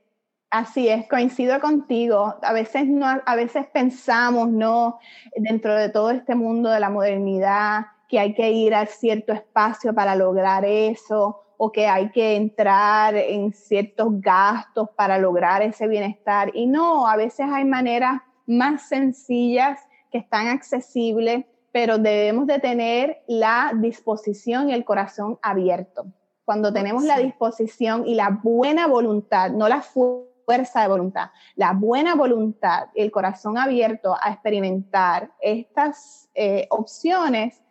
Así 0.51 0.89
es, 0.89 1.09
coincido 1.09 1.61
contigo. 1.61 2.37
A 2.43 2.53
veces 2.53 2.87
no, 2.87 3.07
a 3.07 3.37
veces 3.37 3.67
pensamos, 3.73 4.49
¿no? 4.49 4.99
Dentro 5.37 5.75
de 5.75 5.89
todo 5.89 6.11
este 6.11 6.35
mundo 6.35 6.71
de 6.71 6.81
la 6.81 6.91
modernidad, 6.91 7.87
que 8.09 8.19
hay 8.19 8.35
que 8.35 8.51
ir 8.51 8.75
a 8.75 8.87
cierto 8.87 9.33
espacio 9.33 9.95
para 9.95 10.17
lograr 10.17 10.65
eso, 10.65 11.43
o 11.63 11.71
que 11.71 11.87
hay 11.87 12.11
que 12.11 12.37
entrar 12.37 13.15
en 13.15 13.53
ciertos 13.53 14.19
gastos 14.19 14.89
para 14.97 15.19
lograr 15.19 15.61
ese 15.61 15.87
bienestar. 15.87 16.51
Y 16.55 16.67
no, 16.67 17.07
a 17.07 17.17
veces 17.17 17.47
hay 17.53 17.67
maneras 17.67 18.23
más 18.47 18.89
sencillas 18.89 19.79
que 20.11 20.17
están 20.17 20.49
accesibles, 20.49 21.45
pero 21.71 21.99
debemos 21.99 22.47
de 22.47 22.61
tener 22.61 23.23
la 23.29 23.73
disposición 23.75 24.71
y 24.71 24.73
el 24.73 24.87
corazón 24.87 25.39
abierto. 25.43 26.07
Cuando 26.47 26.73
tenemos 26.73 27.05
la 27.05 27.19
disposición 27.19 28.09
y 28.09 28.15
la 28.15 28.41
buena 28.43 28.87
voluntad, 28.87 29.51
no 29.51 29.69
la 29.69 29.83
fuerza, 29.83 30.31
fuerza 30.51 30.81
de 30.81 30.89
voluntad, 30.89 31.31
la 31.55 31.75
buena 31.75 32.17
voluntad 32.17 32.89
y 32.97 33.03
el 33.03 33.13
corazón 33.13 33.57
abierto 33.57 34.17
a 34.21 34.33
experimentar 34.33 35.31
estas 35.41 36.29
eh, 36.35 36.67
opciones, 36.71 37.63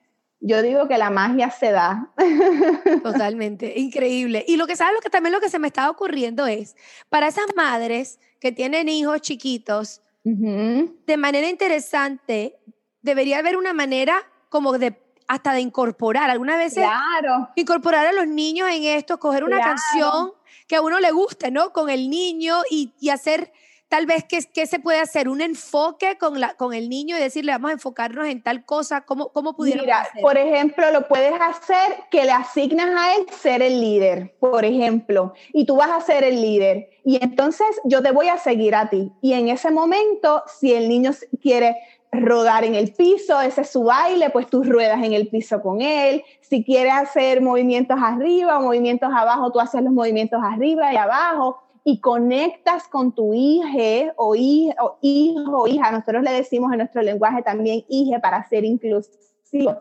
yo 0.42 0.62
digo 0.62 0.88
que 0.88 0.98
la 0.98 1.10
magia 1.10 1.52
se 1.52 1.72
da. 1.72 2.12
Totalmente, 3.04 3.74
increíble. 3.78 4.46
Y 4.48 4.58
lo 4.58 4.68
que 4.68 4.76
sabes, 4.76 4.94
lo 4.94 5.02
que 5.02 5.10
también 5.10 5.34
lo 5.34 5.42
que 5.42 5.50
se 5.50 5.60
me 5.60 5.68
está 5.68 5.90
ocurriendo 5.90 6.48
es, 6.48 6.76
para 7.10 7.28
esas 7.28 7.48
madres 7.56 8.20
que 8.40 8.52
tienen 8.52 8.90
hijos 8.90 9.22
chiquitos, 9.22 10.02
de 10.24 11.18
manera 11.18 11.50
interesante, 11.50 12.60
debería 13.02 13.40
haber 13.40 13.58
una 13.58 13.74
manera 13.74 14.22
como 14.50 14.78
de 14.78 14.96
hasta 15.28 15.54
de 15.54 15.62
incorporar, 15.62 16.30
algunas 16.32 16.58
veces 16.58 16.84
claro. 16.84 17.50
incorporar 17.56 18.08
a 18.08 18.12
los 18.12 18.28
niños 18.28 18.68
en 18.72 18.84
esto, 18.84 19.20
coger 19.20 19.44
una 19.44 19.60
canción 19.60 20.34
que 20.68 20.76
a 20.76 20.82
uno 20.82 21.00
le 21.00 21.12
guste, 21.12 21.52
¿no? 21.52 21.72
Con 21.72 21.90
el 21.90 22.10
niño 22.10 22.62
y, 22.70 22.92
hacer 23.10 23.52
tal 23.90 24.06
vez 24.06 24.24
que, 24.24 24.68
se 24.68 24.80
puede 24.80 25.00
hacer 25.00 25.28
un 25.28 25.42
enfoque 25.42 26.18
con, 26.18 26.40
la, 26.40 26.54
con 26.54 26.74
el 26.74 26.90
niño 26.90 27.18
y 27.18 27.20
decirle 27.20 27.52
vamos 27.52 27.72
a 27.72 27.74
enfocarnos 27.74 28.28
en 28.28 28.42
tal 28.42 28.64
cosa, 28.64 29.02
¿cómo, 29.02 29.30
cómo 29.30 29.56
pudiéramos 29.56 29.86
Mira, 29.86 30.08
por 30.22 30.38
ejemplo, 30.38 30.92
lo 30.92 31.08
puedes 31.08 31.34
hacer 31.42 31.96
que 32.12 32.24
le 32.24 32.32
asignas 32.32 32.90
a 32.96 33.16
él 33.16 33.26
ser 33.42 33.64
el 33.64 33.82
líder, 33.82 34.36
por 34.40 34.64
ejemplo, 34.64 35.34
y 35.54 35.66
tú 35.66 35.76
vas 35.76 35.90
a 35.90 36.02
ser 36.02 36.24
el 36.24 36.40
líder. 36.40 36.90
Y 37.04 37.22
entonces 37.22 37.68
yo 37.84 38.04
te 38.04 38.12
voy 38.12 38.28
a 38.28 38.38
seguir 38.38 38.76
a 38.76 38.90
ti. 38.90 39.12
Y 39.22 39.34
en 39.34 39.50
ese 39.50 39.72
momento 39.72 40.44
si 40.60 40.74
el 40.74 40.88
niño 40.88 41.12
quiere 41.42 41.76
rodar 42.12 42.64
en 42.64 42.76
el 42.76 42.94
piso, 42.94 43.42
ese 43.42 43.62
es 43.62 43.70
su 43.70 43.84
baile, 43.84 44.30
pues 44.30 44.48
tú 44.48 44.64
ruedas 44.64 45.04
en 45.04 45.14
el 45.14 45.28
piso 45.30 45.62
con 45.62 45.82
él. 45.82 46.24
Si 46.42 46.64
quieres 46.64 46.94
hacer 46.94 47.42
movimientos 47.42 47.98
arriba 48.02 48.60
o 48.60 48.62
movimientos 48.62 49.10
abajo, 49.12 49.52
tú 49.52 49.60
haces 49.60 49.82
los 49.82 49.94
movimientos 49.94 50.40
arriba 50.44 50.94
y 50.94 50.98
abajo 50.98 51.64
y 51.90 52.00
conectas 52.00 52.88
con 52.88 53.14
tu 53.14 53.34
hija 53.34 54.14
o, 54.16 54.36
hijo 54.36 54.94
o 55.02 55.68
hija. 55.68 55.92
Nosotros 55.92 56.22
le 56.22 56.32
decimos 56.34 56.72
en 56.72 56.78
nuestro 56.78 57.02
lenguaje 57.02 57.42
también 57.42 57.84
hija 57.90 58.20
para 58.20 58.48
ser 58.48 58.64
inclusivos. 58.64 59.78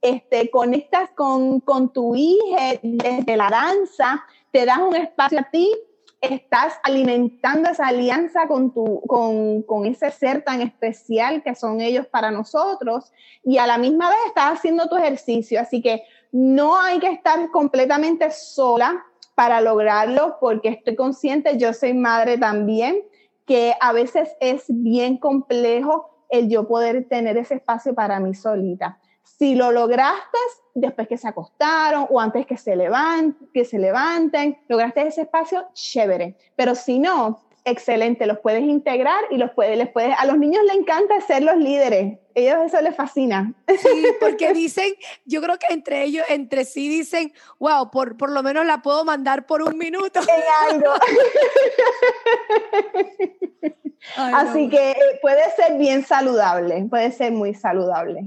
Este, 0.00 0.48
conectas 0.50 1.10
con, 1.16 1.58
con 1.58 1.92
tu 1.92 2.14
hija 2.14 2.78
desde 2.80 3.36
la 3.36 3.50
danza, 3.50 4.24
te 4.52 4.64
das 4.64 4.78
un 4.78 4.94
espacio 4.94 5.40
a 5.40 5.50
ti 5.50 5.68
estás 6.20 6.74
alimentando 6.82 7.70
esa 7.70 7.88
alianza 7.88 8.48
con, 8.48 8.72
tu, 8.72 9.02
con, 9.06 9.62
con, 9.62 9.86
ese 9.86 10.10
ser 10.10 10.42
tan 10.42 10.60
especial 10.62 11.44
que 11.44 11.54
son 11.54 11.80
ellos 11.80 12.06
para 12.06 12.32
nosotros 12.32 13.12
y 13.44 13.58
a 13.58 13.68
la 13.68 13.78
misma 13.78 14.08
vez 14.08 14.18
estás 14.26 14.58
haciendo 14.58 14.88
tu 14.88 14.96
ejercicio. 14.96 15.60
Así 15.60 15.80
que 15.80 16.02
no 16.32 16.80
hay 16.80 16.98
que 16.98 17.10
estar 17.10 17.50
completamente 17.50 18.30
sola 18.32 19.04
para 19.38 19.60
lograrlo 19.60 20.36
porque 20.40 20.68
estoy 20.68 20.96
consciente, 20.96 21.58
yo 21.58 21.72
soy 21.72 21.94
madre 21.94 22.38
también, 22.38 23.04
que 23.46 23.72
a 23.80 23.92
veces 23.92 24.30
es 24.40 24.64
bien 24.66 25.16
complejo 25.16 26.10
el 26.28 26.48
yo 26.48 26.66
poder 26.66 27.06
tener 27.08 27.36
ese 27.36 27.54
espacio 27.54 27.94
para 27.94 28.18
mí 28.18 28.34
solita. 28.34 28.98
Si 29.22 29.54
lo 29.54 29.70
lograste 29.70 30.38
después 30.74 31.06
que 31.06 31.16
se 31.16 31.28
acostaron 31.28 32.08
o 32.10 32.18
antes 32.18 32.46
que 32.46 32.56
se, 32.56 32.74
levanten, 32.74 33.48
que 33.54 33.64
se 33.64 33.78
levanten, 33.78 34.58
lograste 34.66 35.06
ese 35.06 35.22
espacio, 35.22 35.68
chévere. 35.72 36.36
Pero 36.56 36.74
si 36.74 36.98
no, 36.98 37.38
excelente, 37.70 38.26
los 38.26 38.38
puedes 38.38 38.62
integrar 38.62 39.20
y 39.30 39.36
los 39.36 39.50
puedes, 39.52 39.76
les 39.76 39.88
puedes, 39.90 40.14
a 40.18 40.26
los 40.26 40.38
niños 40.38 40.62
les 40.64 40.76
encanta 40.76 41.20
ser 41.20 41.42
los 41.42 41.56
líderes, 41.56 42.18
ellos 42.34 42.56
eso 42.66 42.80
les 42.80 42.94
fascina. 42.94 43.52
Sí, 43.68 44.06
porque 44.20 44.52
dicen, 44.52 44.94
yo 45.24 45.40
creo 45.42 45.58
que 45.58 45.72
entre 45.72 46.04
ellos, 46.04 46.24
entre 46.28 46.64
sí 46.64 46.88
dicen, 46.88 47.32
wow, 47.58 47.90
por, 47.90 48.16
por 48.16 48.30
lo 48.30 48.42
menos 48.42 48.66
la 48.66 48.82
puedo 48.82 49.04
mandar 49.04 49.46
por 49.46 49.62
un 49.62 49.76
minuto. 49.78 50.20
En 50.20 50.74
algo. 50.74 50.92
Así 54.16 54.68
que 54.68 54.92
eh, 54.92 55.18
puede 55.20 55.50
ser 55.56 55.76
bien 55.76 56.04
saludable, 56.04 56.86
puede 56.88 57.10
ser 57.12 57.32
muy 57.32 57.54
saludable. 57.54 58.24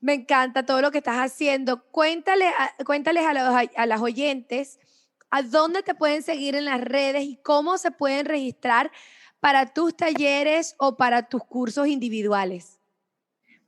Me 0.00 0.14
encanta 0.14 0.64
todo 0.64 0.80
lo 0.80 0.90
que 0.90 0.98
estás 0.98 1.16
haciendo. 1.16 1.82
Cuéntale, 1.90 2.46
cuéntales 2.84 3.24
a, 3.26 3.32
los, 3.34 3.70
a 3.74 3.86
las 3.86 4.00
oyentes 4.00 4.78
a 5.30 5.42
dónde 5.42 5.82
te 5.82 5.94
pueden 5.94 6.22
seguir 6.22 6.54
en 6.54 6.64
las 6.64 6.80
redes 6.80 7.24
y 7.24 7.36
cómo 7.36 7.78
se 7.78 7.90
pueden 7.90 8.26
registrar 8.26 8.90
para 9.40 9.66
tus 9.66 9.96
talleres 9.96 10.74
o 10.78 10.96
para 10.96 11.28
tus 11.28 11.44
cursos 11.44 11.86
individuales. 11.86 12.78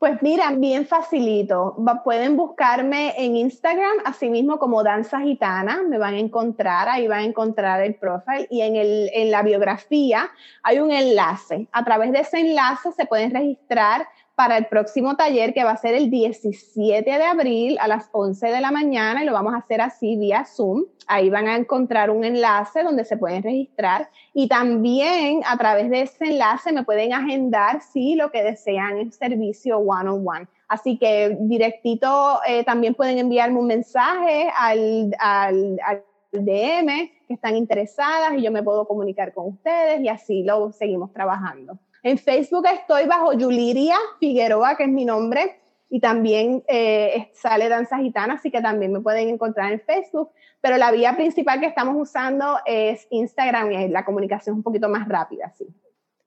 Pues 0.01 0.23
mira, 0.23 0.51
bien 0.53 0.87
facilito. 0.87 1.77
Pueden 2.05 2.35
buscarme 2.35 3.13
en 3.19 3.37
Instagram, 3.37 3.99
así 4.07 4.31
mismo 4.31 4.59
como 4.59 4.83
Danza 4.83 5.21
Gitana, 5.21 5.83
me 5.87 5.99
van 5.99 6.15
a 6.15 6.19
encontrar, 6.19 6.89
ahí 6.89 7.07
van 7.07 7.19
a 7.19 7.25
encontrar 7.25 7.83
el 7.83 7.97
profile 7.97 8.47
y 8.51 8.63
en, 8.63 8.77
el, 8.77 9.11
en 9.13 9.31
la 9.31 9.43
biografía 9.43 10.31
hay 10.63 10.79
un 10.79 10.91
enlace. 10.91 11.69
A 11.71 11.85
través 11.85 12.13
de 12.13 12.21
ese 12.21 12.41
enlace 12.41 12.93
se 12.93 13.05
pueden 13.05 13.31
registrar 13.31 14.09
para 14.41 14.57
el 14.57 14.65
próximo 14.69 15.17
taller 15.17 15.53
que 15.53 15.65
va 15.65 15.73
a 15.73 15.77
ser 15.77 15.93
el 15.93 16.09
17 16.09 17.05
de 17.05 17.23
abril 17.23 17.77
a 17.79 17.87
las 17.87 18.09
11 18.11 18.47
de 18.47 18.63
la 18.63 18.71
mañana 18.71 19.23
y 19.23 19.27
lo 19.27 19.35
vamos 19.35 19.53
a 19.53 19.59
hacer 19.59 19.83
así 19.83 20.17
vía 20.17 20.47
Zoom. 20.47 20.87
Ahí 21.07 21.29
van 21.29 21.47
a 21.47 21.57
encontrar 21.57 22.11
un 22.11 22.25
enlace 22.25 22.83
donde 22.83 23.05
se 23.05 23.19
pueden 23.19 23.43
registrar 23.43 24.09
y 24.33 24.49
también 24.49 25.43
a 25.47 25.59
través 25.59 25.91
de 25.91 26.01
ese 26.01 26.25
enlace 26.25 26.73
me 26.73 26.85
pueden 26.85 27.13
agendar 27.13 27.83
si 27.83 28.15
lo 28.15 28.31
que 28.31 28.43
desean 28.43 28.97
es 28.97 29.17
servicio 29.17 29.77
one-on-one. 29.77 30.49
Así 30.69 30.97
que 30.97 31.37
directito 31.39 32.41
eh, 32.47 32.65
también 32.65 32.95
pueden 32.95 33.19
enviarme 33.19 33.59
un 33.59 33.67
mensaje 33.67 34.51
al, 34.57 35.15
al, 35.19 35.79
al 35.85 36.03
DM 36.33 37.11
que 37.29 37.35
están 37.35 37.59
interesadas 37.59 38.33
y 38.39 38.43
yo 38.43 38.51
me 38.51 38.63
puedo 38.63 38.89
comunicar 38.89 39.35
con 39.35 39.49
ustedes 39.49 40.01
y 40.01 40.09
así 40.09 40.45
lo 40.45 40.73
seguimos 40.73 41.13
trabajando. 41.13 41.79
En 42.03 42.19
Facebook 42.19 42.67
estoy 42.73 43.07
bajo 43.07 43.33
Yuliria 43.33 43.97
Figueroa, 44.19 44.77
que 44.77 44.85
es 44.85 44.89
mi 44.89 45.05
nombre. 45.05 45.57
y 45.93 45.99
también 45.99 46.63
eh, 46.69 47.33
sale 47.35 47.69
Danza 47.69 47.99
Gitana, 47.99 48.35
así 48.35 48.49
que 48.53 48.61
también 48.61 48.93
me 48.93 49.01
pueden 49.01 49.29
encontrar 49.29 49.73
en 49.73 49.81
Facebook. 49.81 50.31
Pero 50.61 50.77
la 50.77 50.93
vía 50.93 51.17
principal 51.17 51.59
que 51.59 51.67
estamos 51.67 51.97
usando 51.99 52.59
es 52.65 53.09
Instagram 53.11 53.73
y 53.73 53.89
la 53.89 54.05
comunicación 54.05 54.55
es 54.55 54.57
un 54.59 54.63
poquito 54.63 54.89
más 54.89 55.09
rápida, 55.09 55.53
sí. 55.59 55.67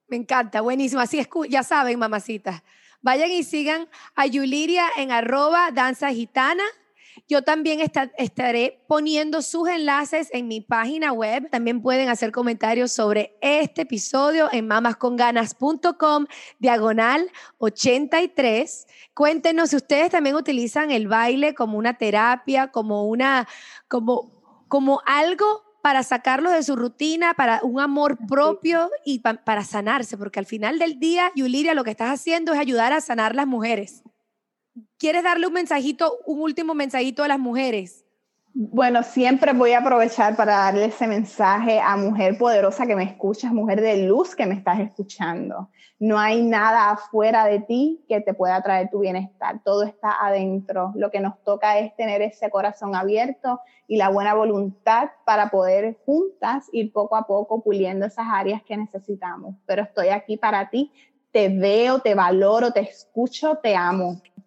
Me 0.06 0.16
encanta, 0.16 0.60
buenísimo. 0.60 1.00
Así 1.00 1.18
es, 1.18 1.28
ya 1.48 1.62
saben, 1.62 1.98
mamacitas. 1.98 2.62
Vayan 3.00 3.30
y 3.30 3.42
sigan 3.42 3.88
a 4.14 4.26
Yuliria 4.26 4.86
en 4.98 5.12
arroba 5.12 5.70
danza 5.72 6.10
gitana 6.10 6.64
yo 7.28 7.42
también 7.42 7.80
estaré 8.18 8.84
poniendo 8.88 9.42
sus 9.42 9.68
enlaces 9.68 10.28
en 10.32 10.48
mi 10.48 10.60
página 10.60 11.12
web. 11.12 11.48
También 11.50 11.80
pueden 11.80 12.08
hacer 12.08 12.32
comentarios 12.32 12.92
sobre 12.92 13.36
este 13.40 13.82
episodio 13.82 14.48
en 14.52 14.66
mamasconganas.com, 14.66 16.26
diagonal 16.58 17.30
83. 17.58 18.86
Cuéntenos 19.14 19.70
si 19.70 19.76
ustedes 19.76 20.10
también 20.10 20.36
utilizan 20.36 20.90
el 20.90 21.08
baile 21.08 21.54
como 21.54 21.78
una 21.78 21.94
terapia, 21.94 22.68
como 22.68 23.06
una, 23.06 23.48
como, 23.88 24.32
como 24.68 25.00
algo 25.06 25.62
para 25.82 26.02
sacarlo 26.02 26.50
de 26.50 26.62
su 26.62 26.76
rutina, 26.76 27.34
para 27.34 27.60
un 27.62 27.78
amor 27.78 28.16
propio 28.26 28.90
y 29.04 29.18
para 29.20 29.64
sanarse, 29.64 30.16
porque 30.16 30.38
al 30.38 30.46
final 30.46 30.78
del 30.78 30.98
día, 30.98 31.30
Yuliria, 31.36 31.74
lo 31.74 31.84
que 31.84 31.90
estás 31.90 32.08
haciendo 32.08 32.54
es 32.54 32.58
ayudar 32.58 32.94
a 32.94 33.02
sanar 33.02 33.34
las 33.34 33.46
mujeres. 33.46 34.02
¿Quieres 35.04 35.22
darle 35.22 35.46
un 35.46 35.52
mensajito, 35.52 36.20
un 36.24 36.40
último 36.40 36.72
mensajito 36.72 37.22
a 37.22 37.28
las 37.28 37.38
mujeres? 37.38 38.06
Bueno, 38.54 39.02
siempre 39.02 39.52
voy 39.52 39.72
a 39.72 39.80
aprovechar 39.80 40.34
para 40.34 40.52
darle 40.52 40.86
ese 40.86 41.06
mensaje 41.06 41.78
a 41.78 41.94
mujer 41.98 42.38
poderosa 42.38 42.86
que 42.86 42.96
me 42.96 43.04
escuchas, 43.04 43.52
mujer 43.52 43.82
de 43.82 44.06
luz 44.06 44.34
que 44.34 44.46
me 44.46 44.54
estás 44.54 44.80
escuchando. 44.80 45.68
No 45.98 46.18
hay 46.18 46.42
nada 46.42 46.90
afuera 46.90 47.44
de 47.44 47.60
ti 47.60 48.02
que 48.08 48.22
te 48.22 48.32
pueda 48.32 48.62
traer 48.62 48.88
tu 48.88 49.00
bienestar, 49.00 49.60
todo 49.62 49.82
está 49.82 50.24
adentro. 50.24 50.92
Lo 50.94 51.10
que 51.10 51.20
nos 51.20 51.38
toca 51.44 51.78
es 51.78 51.94
tener 51.96 52.22
ese 52.22 52.48
corazón 52.48 52.96
abierto 52.96 53.60
y 53.86 53.98
la 53.98 54.08
buena 54.08 54.32
voluntad 54.32 55.10
para 55.26 55.50
poder 55.50 55.98
juntas 56.06 56.64
ir 56.72 56.94
poco 56.94 57.16
a 57.16 57.26
poco 57.26 57.62
puliendo 57.62 58.06
esas 58.06 58.24
áreas 58.32 58.62
que 58.62 58.78
necesitamos. 58.78 59.54
Pero 59.66 59.82
estoy 59.82 60.08
aquí 60.08 60.38
para 60.38 60.70
ti, 60.70 60.90
te 61.30 61.50
veo, 61.50 61.98
te 61.98 62.14
valoro, 62.14 62.70
te 62.70 62.80
escucho, 62.80 63.58
te 63.62 63.76
amo. 63.76 64.22